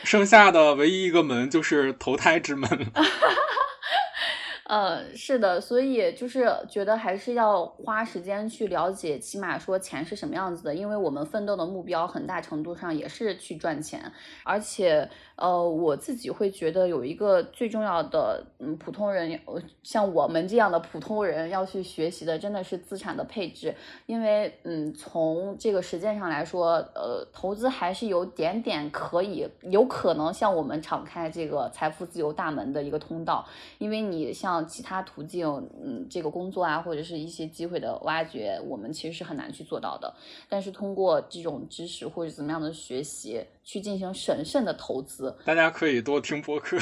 [0.05, 2.69] 剩下的唯一一个门就是投胎之门。
[4.65, 14.13] 嗯， 是的，所以就是觉得还是要花时间去了解，起码说钱是什么样子的，因为我们奋斗的目标很大程度上也是去赚钱，
[14.45, 15.09] 而且。
[15.43, 19.41] 呃，我自己会觉得有一个最重要的，嗯，普通人，
[19.83, 23.75] 像我们这样的普通人要去学习的，真的是资产的配置，
[24.07, 33.45] 因为，嗯，从这个实践上来说，呃，投资还是有点点可以，有可能向我们敞开这个财富自由大门的一个通道，
[33.79, 35.45] 因为你像其他途径，
[35.85, 40.15] 嗯，这个工作啊，或者是一些机会的挖掘，我们其实是很难去做到的，
[40.49, 43.45] 但是通过这种知识或者怎么样的学习。
[43.65, 46.77] 去进行审慎的投资，大家可以多听播客，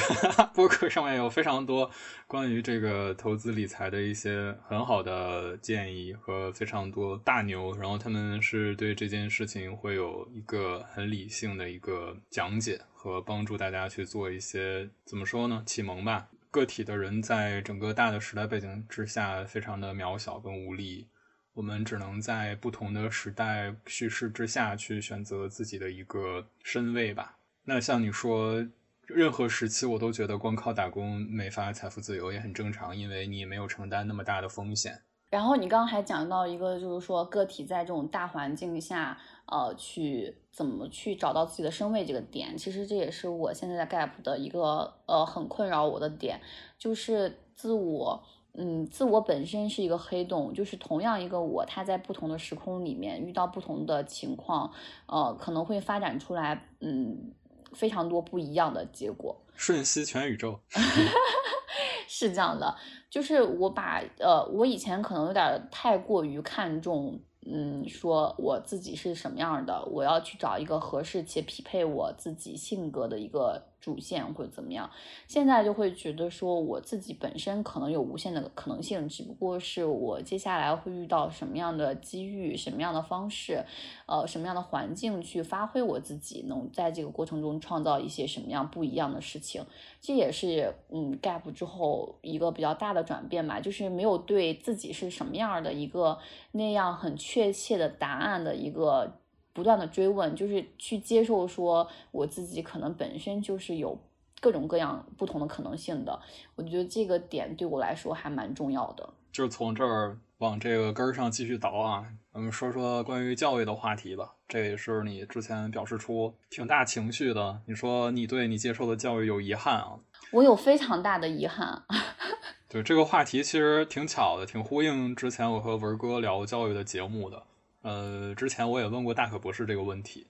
[0.53, 1.89] 播客上面有非常多
[2.27, 16.27] 关于这个投资理财的一些很好的建议和非常多大牛，然后他们是对这件事情会有一个很理性的一个讲解和帮助大家去做一些怎么说呢启蒙吧。
[16.49, 21.07] 个体的人在整个大的时代背景之下非常的渺小跟无力，
[21.53, 27.37] 我们只能在不同的时代叙事之下去选择自己的一个身位吧。
[27.65, 28.65] 那像你说，
[29.05, 35.01] 任何时期我都觉得光靠打工没法财富自由也很正常，因为你没有承担那么大的风险。
[35.29, 46.41] 然后你刚刚还讲到一个，就是说个体在这种大环境下，呃，去怎么去找到自己的身位这个点，其实这也是我现在在 Gap 的一个呃很困扰我的点，
[46.77, 48.21] 就是自我，
[48.53, 54.71] 嗯，自我本身是一个黑洞，就是同样一个我，他在不同的时空里面遇到不同的情况，
[55.05, 57.31] 呃，可能会发展出来，嗯，
[57.73, 60.59] 非常多不一样的结果，瞬息全宇宙。
[62.07, 62.75] 是这样的，
[63.09, 67.19] 就是我把呃，我以前可能有点太过于看重。
[67.43, 74.89] 嗯，说我自己是什么样的，我要去找一个合适且匹配我自己性格的一个主线或者怎么样。
[75.27, 83.65] 现在就会觉得说，我自己本身可能有无限的可能性，只不过是我接下来会遇到什么样的机遇，什么样的方式，
[84.05, 89.65] 呃，什么样的环境去发挥我自己，能在这个过程中创造一些什么样不一样的事情。
[89.99, 96.19] 这也是嗯，gap 之后一个比较大的转变吧，就是没有对自己是什么样的一个
[96.51, 97.17] 那样很。
[97.31, 99.20] 确切的答案的一个
[99.53, 103.97] 不断的追问，就是去接受说我自己可能本身就是有
[104.39, 106.19] 各种各样不同的可能性的。
[106.55, 109.13] 我觉得这个点对我来说还蛮重要的。
[109.31, 114.33] 就是从这儿往这个根儿上继续倒啊，我们说说关于教育的话题吧。
[114.47, 119.99] 这也是你之前表示出挺大情绪的，你说你对你接受的教育有遗憾啊？
[120.33, 121.83] 我有非常大的遗憾。
[122.67, 127.43] 对这个话题其实挺巧的，挺呼应之前我和文哥聊教育的节目的。
[127.81, 130.27] 呃，之前我也问过大可博士这个问题，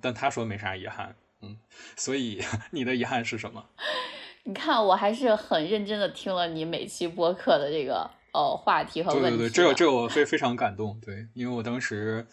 [0.00, 1.14] 但他说没啥遗憾。
[1.42, 1.56] 嗯，
[1.96, 2.40] 所以
[2.72, 3.64] 你的遗憾是什么？
[4.44, 9.30] 你看，我还是很认真的听了你每期播客的这个呃话题和问题。
[9.30, 10.98] 对对对，这个这个我非非常感动。
[11.00, 12.26] 对，因为我当时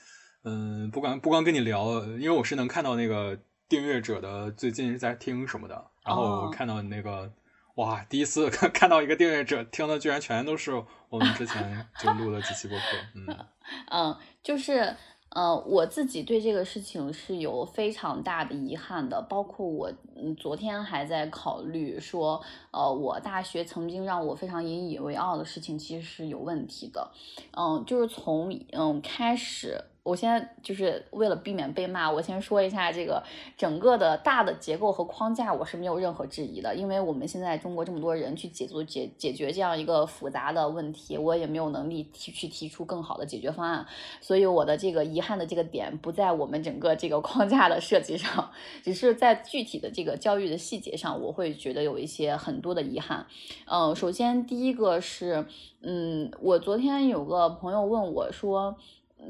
[0.43, 3.37] 嗯，不管不光跟你聊，因为我是能看到那个
[3.67, 7.31] 订阅者的最近是在听什么的，然后看到你那个。
[7.75, 8.05] 哇！
[8.07, 10.71] 第一次 看看到一个订阅者听的，居然全都是
[11.09, 12.83] 我们之前 就录的几期播客。
[13.15, 13.45] 嗯
[13.89, 14.95] 嗯，就是
[15.29, 19.19] 呃，我自己对这个事情是有非常大的遗憾的。
[19.23, 27.11] 包括我嗯，昨天还在考虑说，呃，我大学曾经让我非常引以为傲的事情，其实是有问题的。
[27.57, 29.83] 嗯，就是从嗯开始。
[30.03, 33.23] 我现在就是为了避免被骂，我先说一下这个
[33.57, 36.75] 整个的大的结构和框架，我是没有任何质疑的。
[36.75, 43.85] 因为我们现在中国这么多人去解决解解决这样一个复杂的问题，我也没有能力提去提出更好的解决方案。
[44.19, 48.51] 所以我的这个遗憾的这个点不在我们整个这个框架的设计上，
[48.83, 53.25] 只是在具体的这个教育的细节上，我会觉得有一些很多的遗憾。
[53.71, 55.45] 嗯，首先第一个是，
[55.81, 58.75] 嗯，我昨天有个朋友问我说。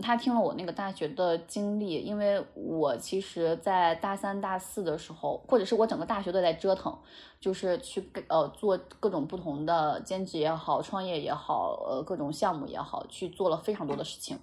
[0.02, 6.98] 他听了我那个大学的经历，因为我其实，在大三、大四的时候，或者是我整个大学都在折腾，
[7.40, 14.40] 就是去呃做各种不同的兼职也好，创业也好，呃各种项目也好，去做了非常多的事情。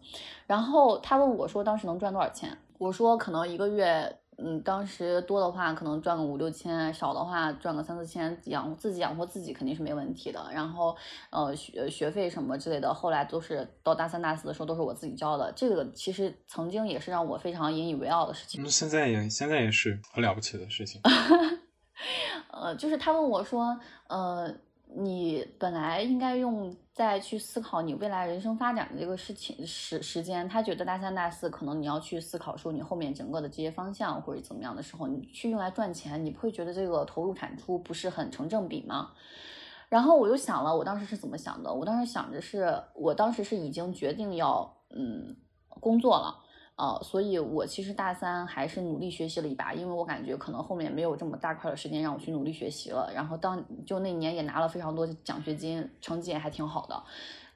[0.47, 2.57] 然后他问我说，当时能赚多少钱？
[2.79, 4.17] 我说可能一个月。
[4.43, 10.45] 嗯，当时多的话可能赚个五六千，少的话赚个三四千，养自己养活自己肯定是没问题的。
[10.53, 10.97] 然后，
[11.31, 15.53] 呃，学学费什么之类的，后来都是到大三大四的时候都是我自己交的。
[15.53, 18.67] 这个其实曾经也是让我非常引以为傲的事情。
[18.69, 21.01] 现在也现在也是很了不起的事情。
[22.53, 23.79] 呃，就是他问我说，
[24.09, 24.55] 呃。
[24.93, 39.13] 你本来应该用再去思考你未来人生发展的这个事情时时间，他觉得大三大四可能你要去思考说你后面整个的职业方向或者怎么样的时候，你去用来赚钱，你不会觉得这个投入产出不是很成正比吗？
[39.89, 41.73] 然后我又想了，我当时是怎么想的？
[41.73, 45.37] 我当时想着是我当时是已经决定要嗯
[45.69, 46.39] 工作了。
[46.81, 53.13] 呃，所以我其实大三还是努力学习了一把，因为我感觉可能后面没有这么大块的时间让我去努力学习了。
[53.15, 57.03] 然后当就那年也拿了非常多奖学金，成绩也还挺好的。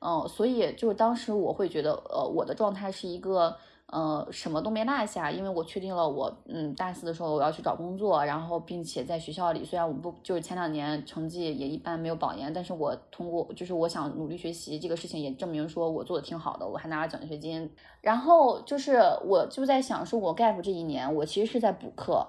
[0.05, 3.57] 嗯，所以就是当时我会觉得，呃，我的状态是一个。
[3.87, 22.27] 呃，什么都没落下，因为我确定了我，嗯，大四的时候我要去找工作，然后并且在学校里，虽然我不就是前两年成绩也一般，没有保研，但是我通过就是我想努力学习这个事情也证明说我做的挺好的，我还拿了奖学金，然后就是我就在想说，我 gap 这一年我其实是在补课。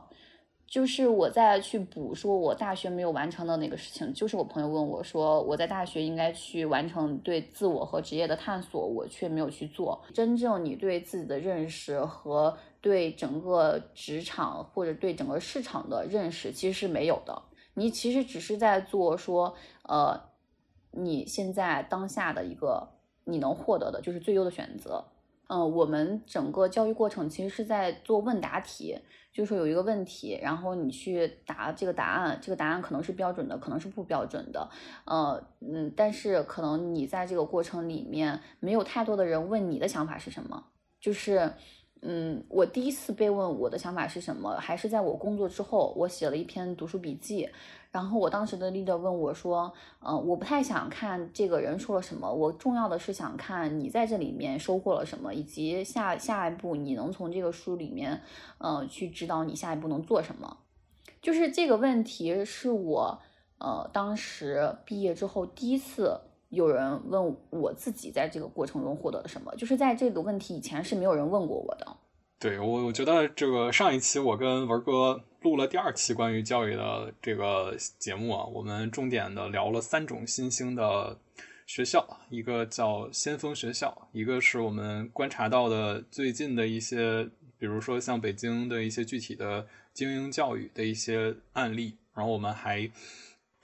[0.68, 4.11] 就是我在去补，说我大学没有完成的那个事情。
[4.13, 10.03] 就是我朋友问我说，我在大学应该去完成对自我和职业的探索，我却没有去做。
[10.13, 17.41] 真正你对自己的认识和对整个职场或者对整个市场的认识，其实是没有的。
[17.76, 19.53] 你其实只是在做说，
[19.84, 20.20] 呃，
[20.91, 22.88] 你现在当下的一个
[23.24, 25.05] 你能获得的就是最优的选择。
[25.47, 28.97] 嗯，我们整个教育过程其实是在做问答题，
[29.36, 34.69] 就是说有一个问题，然后你去答这个答案，这个答案可能是标准的，可能是不标准的，
[35.03, 40.67] 呃，嗯，但是可能你在这个过程里面没有太多的人问你的想法是什么，
[41.01, 41.51] 就是，
[42.08, 47.49] 嗯，我第一次被问我的想法是什么，还是在我工作之后，我写了一篇读书笔记。
[47.91, 49.74] 然后我当时的 leader 问我说
[50.06, 58.22] ：“嗯，我不太想看这个人说了什么，我重要的是想看你在这里面收获了什么，以及下下一步你能从这个书里面，
[58.58, 60.58] 呃，去指导你下一步能做什么。”
[61.22, 63.20] 就是这个问题是我，
[63.58, 71.97] 呃，当时毕业之后第一次有人问我自己在这个过程中获得了什么，就是在这个问题以前是没有人问过我的。
[72.37, 81.17] 对我，我觉得这个上一期我跟文哥录了第二期关于教育的这个节目啊，我们重点的聊了三种新兴的
[81.65, 92.91] 学校，一个叫先锋学校，一个是我们观察到的最近的一些，比如说像北京的一些具体的精英教育的一些案例，然后我们还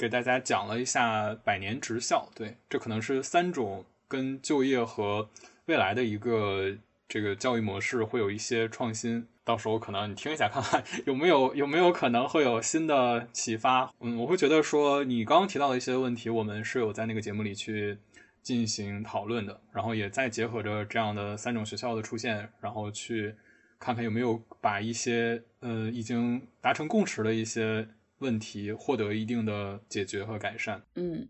[0.02, 5.30] 给大家讲了一下百年职校，对，这可能是三种跟就业和
[5.68, 6.76] 未来的一个。
[7.08, 13.94] 这个教育模式会有一些创新，到时候可能你听一下，看看有没有有没有可能会有新的启发。
[14.00, 17.98] 嗯，我会觉得说你刚刚提到的一些问题，我们是有在那个节目里去
[18.42, 23.36] 进行讨论的，然后也再结合着这样的三种学校的出现，然后去
[23.78, 27.86] 看看有没有把一些呃已经达成共识的一些
[28.22, 30.82] 问题获得一定的解决和改善。
[30.96, 31.28] 嗯。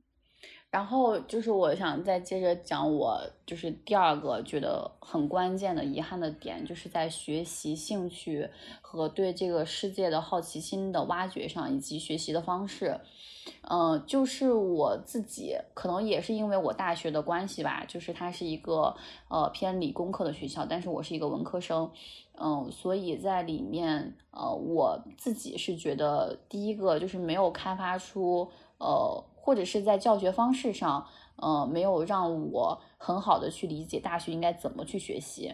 [0.70, 8.48] 然后就是我想再接着讲，我就是第二个觉得很关键的遗憾的点，就是在学习兴趣
[8.80, 12.98] 和对这个世界的好奇心的挖掘上，以及学习的方式。
[13.70, 18.96] 嗯，就是我自己可能也是因为我大学的关系吧，就是它是一个
[19.28, 21.92] 呃偏理工科的学校，但是我是一个文科生，
[22.42, 29.24] 嗯，所以在里面呃我自己是觉得第一个就是没有开发出呃。
[29.44, 31.04] 或者是在教学方式上，
[31.38, 35.52] 呃，没有让我很好的去理解大学应该怎么去学习。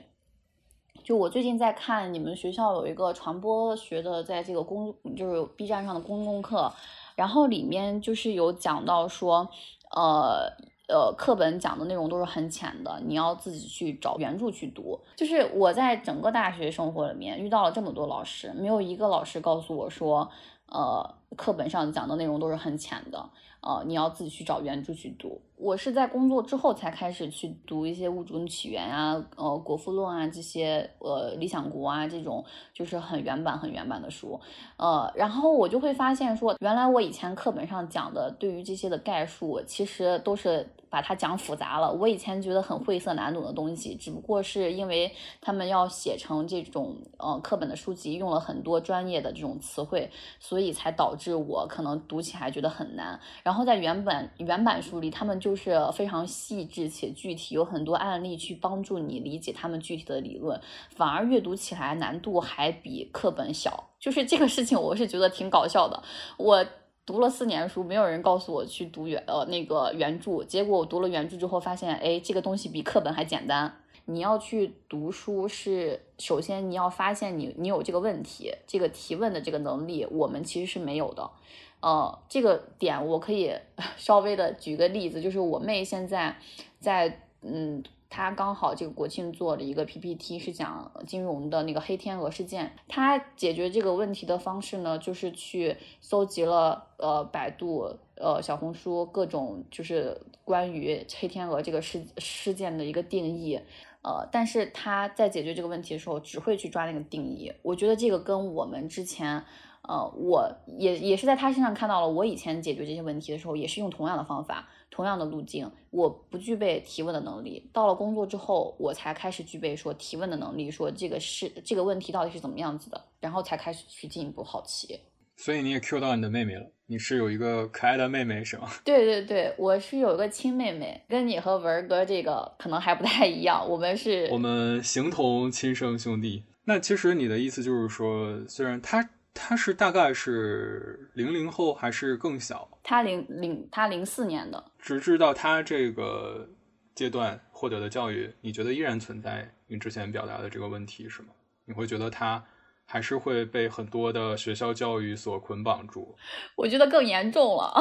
[1.05, 6.69] 就我最近在看你们学校有一个传播学的，在这个公就是 B 站上的公共课，
[7.15, 9.49] 然后里面就是有讲到说，
[9.95, 10.51] 呃
[10.87, 14.97] 呃，课本讲的内容都是很浅的，你要自己去找原著去读。
[15.17, 20.29] 就是我在整个大学生活里面遇到了这么多老师，没有一个老师告诉我说，
[20.67, 23.29] 呃，课本上讲的内容都是很浅的。
[23.59, 25.41] 呃，你要自己去找原著去读。
[25.57, 34.39] 我是在工作之后才开始去读一些物种起源啊，呃，国富论啊这些，呃，理想国啊这种，就是很原版、很原版的书。
[34.77, 40.69] 呃，然后我就会发现说，原来我以前课本上讲的对于这些的概述，其实都是。
[40.89, 41.91] 把它讲复杂了。
[41.91, 45.11] 我以前觉得很晦涩难懂的东西，只不过是因为
[45.41, 50.09] 他们要写成这种呃课本的书籍，用了很多专业的这种词汇，
[50.39, 53.19] 所以才导致我可能读起来觉得很难。
[53.43, 60.59] 然后在原本原版书里，他们就是非常细致且具体，有很多案例去帮助你理解他们具体的理论，
[60.95, 63.89] 反而阅读起来难度还比课本小。
[63.99, 66.01] 就是这个事情，我是觉得挺搞笑的。
[66.37, 66.65] 我。
[67.07, 73.73] 读了四年书，没有人告诉我去读原呃那个原著，结果我读了原著之后发现，哎，这个东西比课本还简单。
[74.05, 81.31] 你要去读书是首先你要发现你你有这个问题，这个提问的这个能力，我们其实是没有的。
[81.79, 83.53] 呃，这个点我可以
[83.95, 86.37] 稍微的举个例子，就是我妹现在
[86.79, 87.81] 在嗯。
[88.09, 92.73] 他刚好这个国庆做了一个 PPT，是讲金融的那个黑天鹅事件。
[92.87, 103.59] 他解决这个问题的方式呢，就是去搜集了呃百度、呃小红书各种就是关于黑天鹅这个事事件的一个定义。
[104.01, 107.51] 呃，但是他在解决这个问题的时候，只会去抓那个定义。
[107.61, 109.43] 我觉得这个跟我们之前。
[109.89, 115.71] 呃，我也也是在他身上看到了，我以前解决这些问题的时候，也是用同样的方法，同样的路径。
[115.91, 124.99] 我不具备提问的能力，到了工作之后，我才开始具备说提问的能力，说这个是这个问题到底是怎么样子的，然后才开始去进一步好奇。
[125.35, 128.67] 所以你也 Q 到你的妹妹了，你是有一个可爱的妹妹是吗？
[128.83, 136.45] 对对对，我是有一个亲妹妹，跟你和文哥这个可能还不太一样，我们是，我们形同亲生兄弟。
[136.65, 139.11] 那其实你的意思就是说，虽然他。
[139.39, 142.67] 他是大概是零零后还是更小？
[142.83, 144.71] 他零零他零四年的。
[144.79, 146.49] 直至到他这个
[146.95, 151.29] 阶段获得的教育，你觉得依然存在你之前表达的这个问题是吗？
[151.65, 152.43] 你会觉得他
[152.85, 156.15] 还是会被很多的学校教育所捆绑住？
[156.57, 157.73] 我觉得更严重了。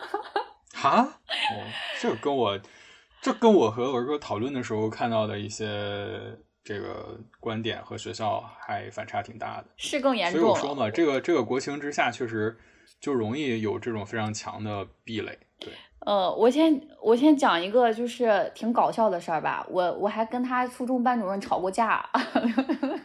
[0.74, 1.02] 哈？
[1.02, 1.66] 哦，
[2.00, 2.60] 这跟我
[3.20, 9.66] 这跟我和文哥讨论的时候看到的一些这个观点和学校还反差挺大的。
[9.76, 10.40] 是更严重。
[10.40, 12.58] 所以我说嘛，这个这个国情之下，确实
[13.00, 15.38] 就容易有这种非常强的壁垒。
[15.60, 15.72] 对。
[16.00, 19.64] 呃，我先我先讲一个就是挺搞笑的事儿吧。
[19.70, 22.04] 我我还跟他初中班主任吵过架。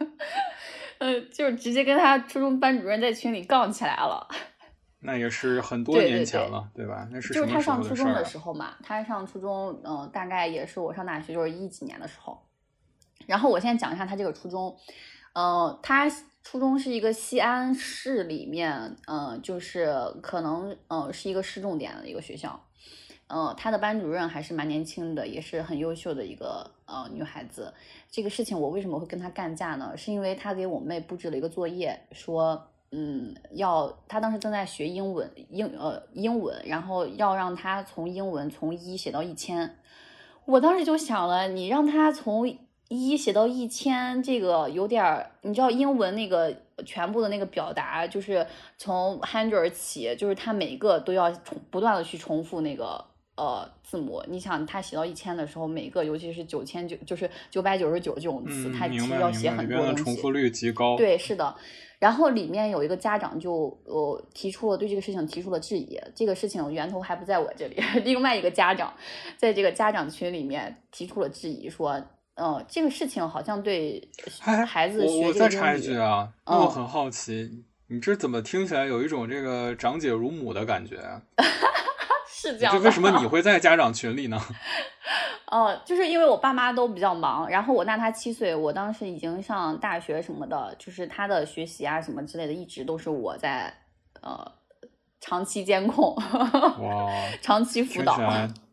[0.97, 4.27] 呃，就是直接跟他初中班主任在群里杠起来了。
[5.01, 7.07] 那也是很多年前了，对吧？
[7.11, 12.39] 那是就是他上初中的时候嘛，他上初中，嗯，大概也是我上大学就是一几年的时候。
[13.27, 14.75] 然后我先讲一下他这个初中，
[15.33, 16.09] 嗯，他
[16.43, 22.59] 初中是一个西安市里面，嗯，就是可能，嗯，是一个市重点的一个学校。
[23.33, 27.73] 嗯，他的班主任还是蛮年轻的，也是很优秀的一个呃女孩子。
[28.09, 29.95] 这个事情我为什么会跟他干架呢？
[29.95, 32.61] 是因为他给我妹布置了一个作业，说，
[32.91, 39.77] 嗯，要他当时正在学英文，英呃英文，然后要让他从英文从一写到一千。
[40.43, 42.57] 我当时就想了，你让他从
[42.95, 48.45] 一写到一千，这个有点儿，你知道英文那个全部的那个表达，就是
[48.77, 53.05] 从 hundred 起，就是他每个都要重不断的去重复那个。
[53.37, 60.03] 呃，字母，你想他写到一千的时候，每个尤其是九千九，就是九百九十九这种词，他其实要写很多东西。
[60.03, 60.95] 重复率极高。
[60.97, 61.55] 对，是的。
[61.97, 68.93] 然后里面有一个家长就呃提出了对这个事情提出了质疑，这个事情源头还不在我这里， 另外一个家长
[69.37, 71.99] 在这个家长群里面提出了质疑，说，
[72.41, 74.09] 呃，这个事情好像对
[74.65, 80.97] 孩子学我再插一句啊，我很好奇，你这怎么听起来有一种这个长姐如母的感觉？
[82.33, 84.41] 是这样，为什么你 会在家长群里呢？
[85.51, 93.71] 哦， 就是因为我爸妈都比较忙，然后我大他七岁，我当时已经上大学什么的，就是他的学习啊什么之类的，一直都是我在
[94.21, 94.51] 呃
[95.19, 98.17] 长期监控，哇，长期辅导。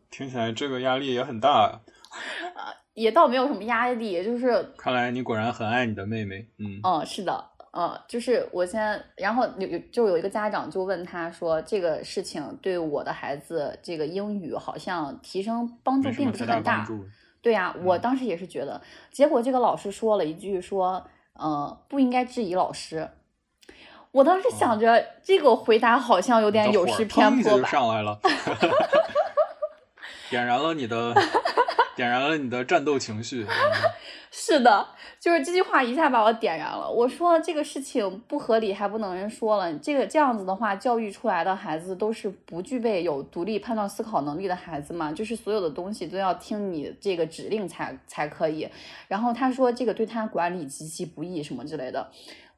[0.09, 1.81] 听起来这个压力也很大。
[2.55, 7.45] 呃，也倒没有什么压力，就是看来你果然很爱你的妹妹，嗯，嗯，是的。
[7.71, 16.87] 呃，就是我先，然后有有就有一个家长就问他说，这个事情对我的孩子这个英语好像提升帮助并不是很大。
[17.41, 18.81] 对呀，我当时也是觉得，
[19.11, 23.07] 结果这个老师说了一句说，呃，不应该质疑老师。
[24.11, 27.69] 我当时想着这个回答好像有点有失偏颇吧。
[27.69, 28.19] 上来了
[30.31, 31.13] 点燃了你的，
[31.99, 33.45] 点燃了你的战斗情绪。
[34.31, 34.87] 是的。
[35.19, 36.89] 就是这句话一下把我点燃了。
[36.89, 39.73] 我说这个事情不合理，还不能人说了。
[39.79, 45.11] 这个这样子的话，教育出来的孩子都是不具备有独立判断思考能力的孩子嘛？
[45.11, 48.65] 就是所有的东西都要听你这个指令才才可以。
[49.09, 52.09] 然后他说这个对他管理极其不易什么之类的，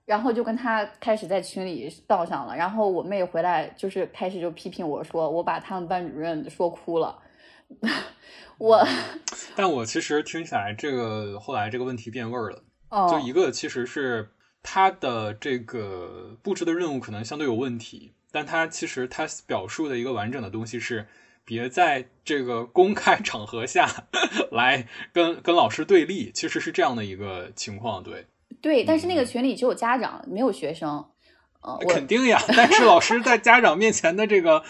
[0.05, 2.55] 然后就跟他开始在群里道上了。
[2.55, 7.17] 然后我妹回来就是开始就批评我说我把他们班主任说哭了。
[8.57, 8.87] 我，
[9.55, 12.63] 但我其实听起来，这个后来这个问题变味儿了。
[12.89, 14.29] 哦，就一个其实是
[14.61, 21.07] 他的这个布置的任务可能相对有问题，但他其实他表述的一个完整的东西是，
[21.45, 24.07] 别在这个公开场合下
[24.51, 28.03] 来跟跟老师对立，其实是这样的一个情况。
[28.03, 28.27] 对，
[28.61, 31.03] 对，但是那个群里只有家长，没有学生。
[31.63, 34.63] 呃，肯定呀，但是老师在家长面前的这个，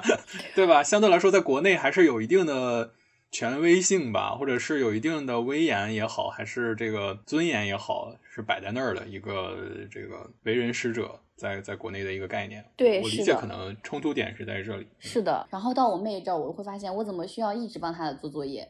[0.56, 0.82] 对吧？
[0.82, 2.92] 相对来说，在国内还是有一定的
[3.30, 9.58] 权威性吧，或者是有一定的威严也好，还是这个尊严也好，是摆在那儿的一个
[9.90, 12.64] 这个为人师者，在在国内的一个概念。
[12.76, 14.88] 对，我理解可能冲突点是在这里。
[14.98, 18.66] 是的，然后到我妹这儿，我会发现我怎么需要一直帮她做作业，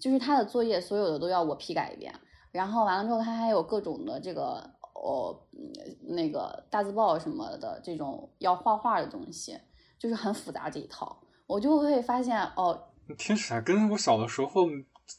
[0.00, 2.10] 就是她的作业所有的都要我批改一遍，
[2.52, 4.70] 然后完了之后，她还有各种的这个。
[5.02, 5.36] 哦，
[6.00, 9.58] 那个大字报什么的这种要画画的东西，
[9.98, 12.80] 就是很复杂这一套，我就会发现哦，
[13.18, 14.68] 听起来跟我小的时候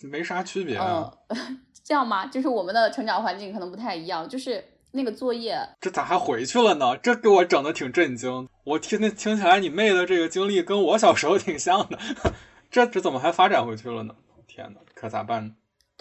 [0.02, 1.14] 没啥区别啊。
[1.84, 2.26] 这样吗？
[2.28, 6.96] 就是我们的成长环境可能不太一样，就是那个作业，这咋还回去了呢？
[6.98, 8.48] 这给我整的挺震惊。
[8.64, 12.00] 我听那听起来你妹的这个经历跟我小时候挺像的，
[12.72, 14.16] 这这怎么还发展回去了呢？
[14.48, 15.54] 天呐，可咋办呢？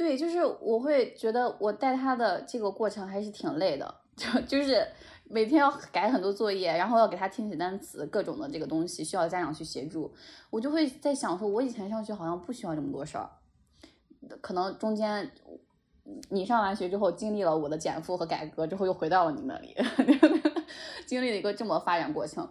[0.03, 4.85] 对，就是我会觉得我带他的这个过程还是挺累的，就就是
[5.31, 10.13] 每天要改很多作业，然后要给他听写单词，各种的这个东西需要家长去协助。
[10.51, 13.31] 我就会在想说，我以前上学好像不需要这么多事儿，
[14.41, 15.31] 可能中间
[16.31, 19.77] 你上完学之后经历了我的减负和改革之后，又回到了你那里，
[21.07, 22.51] 经历了一个这么发展过程。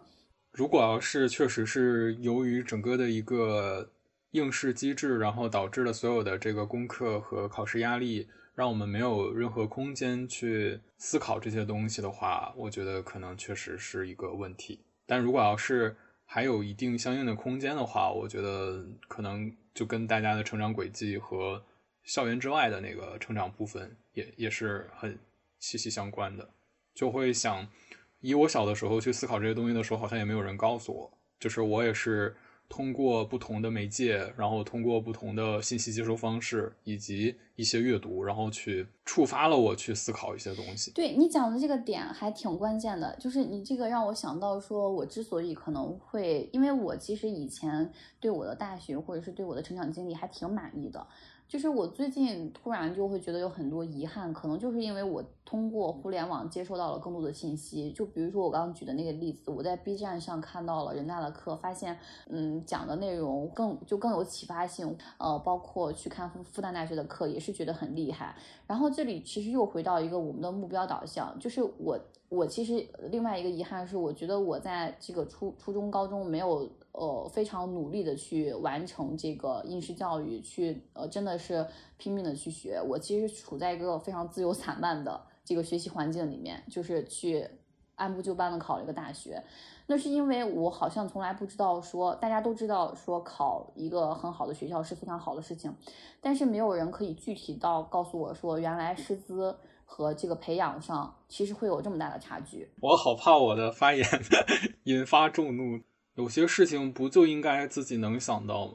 [0.53, 3.89] 如果要是确实是由于整个的一个。
[4.31, 14.79] 应试机制，然后导致了所有的这个功课和考试压力让我们没有任何空间去思考这些东西的话，我觉得可能确实是一个问题。
[15.05, 21.61] 但如果要是还有一定相应的空间的话，我觉得可能就跟大家的成长轨迹和
[22.03, 25.19] 校园之外的那个成长部分也也是很
[25.59, 26.49] 息息相关的。
[26.93, 27.67] 就会想，
[28.21, 32.33] 以我小的时候去思考这些东西的时候，好像也没有人告诉我，就是我也是。
[32.71, 40.89] 通过不同的媒介，然后通过不同的信息接收方式，以及一些阅读，然后去触发了我去思考一些东西。
[40.91, 47.91] 对你讲的这个点还挺关键的，就是你这个让我想到，说我之所以可能会，因为我其实以前
[48.21, 51.05] 对我的大学或者是对我的成长经历还挺满意的。
[51.51, 57.91] 就是我最近突然就会觉得有很多遗憾，可能就是因为我通过互联网接收到了更多的信息。
[57.91, 61.99] 就比如说我刚刚举的那个例子，我在 B 站上看到了人大的课，发现
[62.29, 64.97] 嗯讲的内容更就更有启发性。
[65.17, 68.33] 呃，包括去看复复旦大学的课，也是觉得很厉害。
[68.65, 71.99] 然后这里其实又回到一个我们的目标导向，就是我
[72.31, 76.67] 我其实另外一个遗憾是，我觉得我在这个初初中高中没有。
[76.93, 81.65] 呃，非常努力的去完成这个应试教育，去呃，真的是
[81.95, 82.81] 拼命的去学。
[82.85, 87.47] 我其实处在一个非常自由散漫的这个学习环境里面，就是去
[87.95, 89.41] 按部就班的考了一个大学。
[89.87, 95.73] 那是因为我好像从来不知道说，大家都知道说考一个很好的学校是非常好的事情，
[96.19, 99.57] 但是没有人可以具体到告诉我说，原来师资
[99.93, 102.65] 和这个培养上其实会有这么大的差距。
[102.79, 104.07] 我好怕我的发言
[104.85, 105.81] 引发众怒。
[106.15, 108.73] 有些事情不就应该自己能想到吗？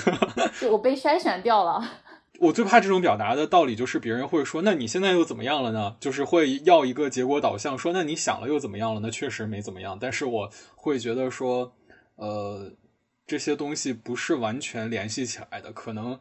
[0.72, 1.82] 我被筛选掉了。
[2.40, 9.98] 我最怕这种表达的道理，就是别人会说：“那你现在又怎么样了呢？”就是会要一个结果导向，说：“那你想了又怎么样了？”那确实没怎么样。
[10.00, 11.72] 但是我会觉得说，
[12.16, 12.72] 呃，
[13.26, 15.72] 这些东西不是完全联系起来的。
[15.72, 16.20] 可能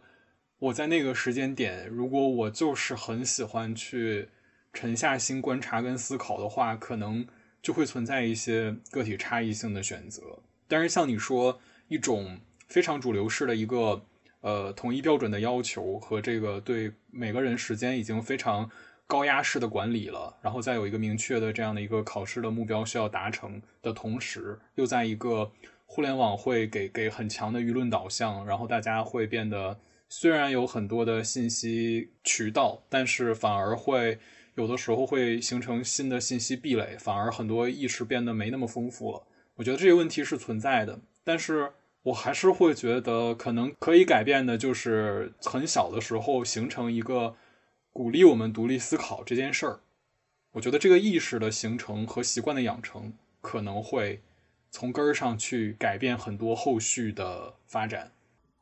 [0.59, 4.29] 我在那个时间点，如果我就是很喜欢去
[4.73, 7.25] 沉下心观察跟思考的话，可能。
[7.65, 10.21] 就会存在一些个体差异性的选择，
[10.67, 14.05] 但是像你说一种非常主流式的一个
[14.41, 18.69] 呃统一标准的要求和这个对每个人时间已经非常
[19.07, 25.51] 高压式的管理了，然后再有一个明确的这样的一个考试的目标需要达成的同时，又在一个
[25.87, 29.79] 互联网会给给很强的舆论导向，然后大家会变得
[30.09, 34.19] 虽然有很多的信息渠道，但是反而会。
[34.57, 39.21] 有的时候会形成新的信息壁垒，反而很多意识变得没那么丰富了。
[39.55, 47.35] 我觉得这些问题是存在的，但是我还是会觉得可能可以改变的，就是很小的时候形成一个
[47.91, 49.81] 鼓励我们独立思考这件事儿。
[50.53, 54.21] 我觉得这个意识的形成和习惯的养成，可能会
[54.71, 58.13] 从根儿上去改变很多后续的发展。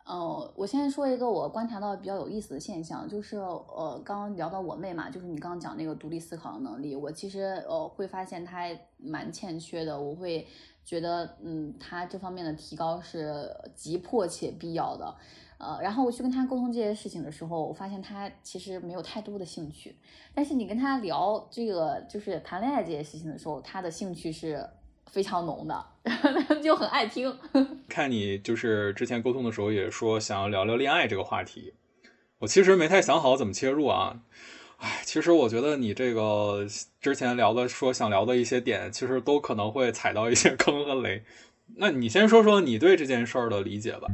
[0.06, 10.46] 呃，我先说一个我观察到比较有意思的现象，就是呃，刚刚聊到我妹嘛，就是你刚刚讲那个独立思考的能力，我其实呃会发现她蛮欠缺的，我会
[10.84, 15.16] 觉得嗯，她这方面的提高是急迫且必要的，
[15.58, 19.96] 呃，然后我去跟她沟通这些事情的时候，我发现她其实没有太多的兴趣，
[20.36, 24.68] 但是你跟她聊这个就是谈恋爱这些事情的时候，她的兴趣是。
[25.14, 25.86] 非常浓的，
[26.64, 27.32] 就很爱听。
[27.88, 31.76] 看你就是之前沟通的时候也说想要聊聊恋爱这个话题，
[32.40, 34.22] 我其实没太想好怎么切入啊。
[34.80, 36.66] 哎，其实我觉得你这个
[37.00, 41.24] 之前聊的说想聊的一些点，其实都可能会踩到一些 坑和雷。
[41.76, 44.08] 那你先说说你对这件事儿的理解吧。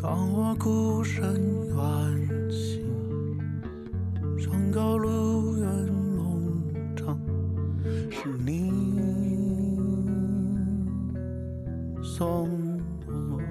[0.00, 1.22] 当我孤身
[1.68, 3.38] 远行，
[4.38, 5.66] 山高路远
[6.16, 6.62] 路
[6.96, 7.20] 长，
[8.10, 8.70] 是你
[12.02, 13.42] 送我。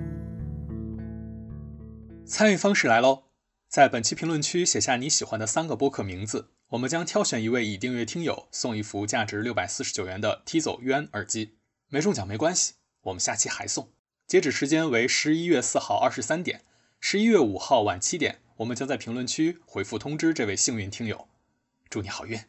[2.26, 3.24] 参与方式来喽，
[3.68, 11.58] 在本期评论区写下你喜欢的三个播客名字，我们将挑选一位已订阅听友，送一副价值六百四十九元的 T 走 UN 耳机。
[11.90, 13.90] 没中奖没关系，我们下期还送。
[14.26, 16.62] 截止时间为十一月四号二十三点，
[17.06, 21.28] 十一月五号晚七点，我们将在评论区回复通知这位幸运听友，
[21.90, 22.40] 祝你好运。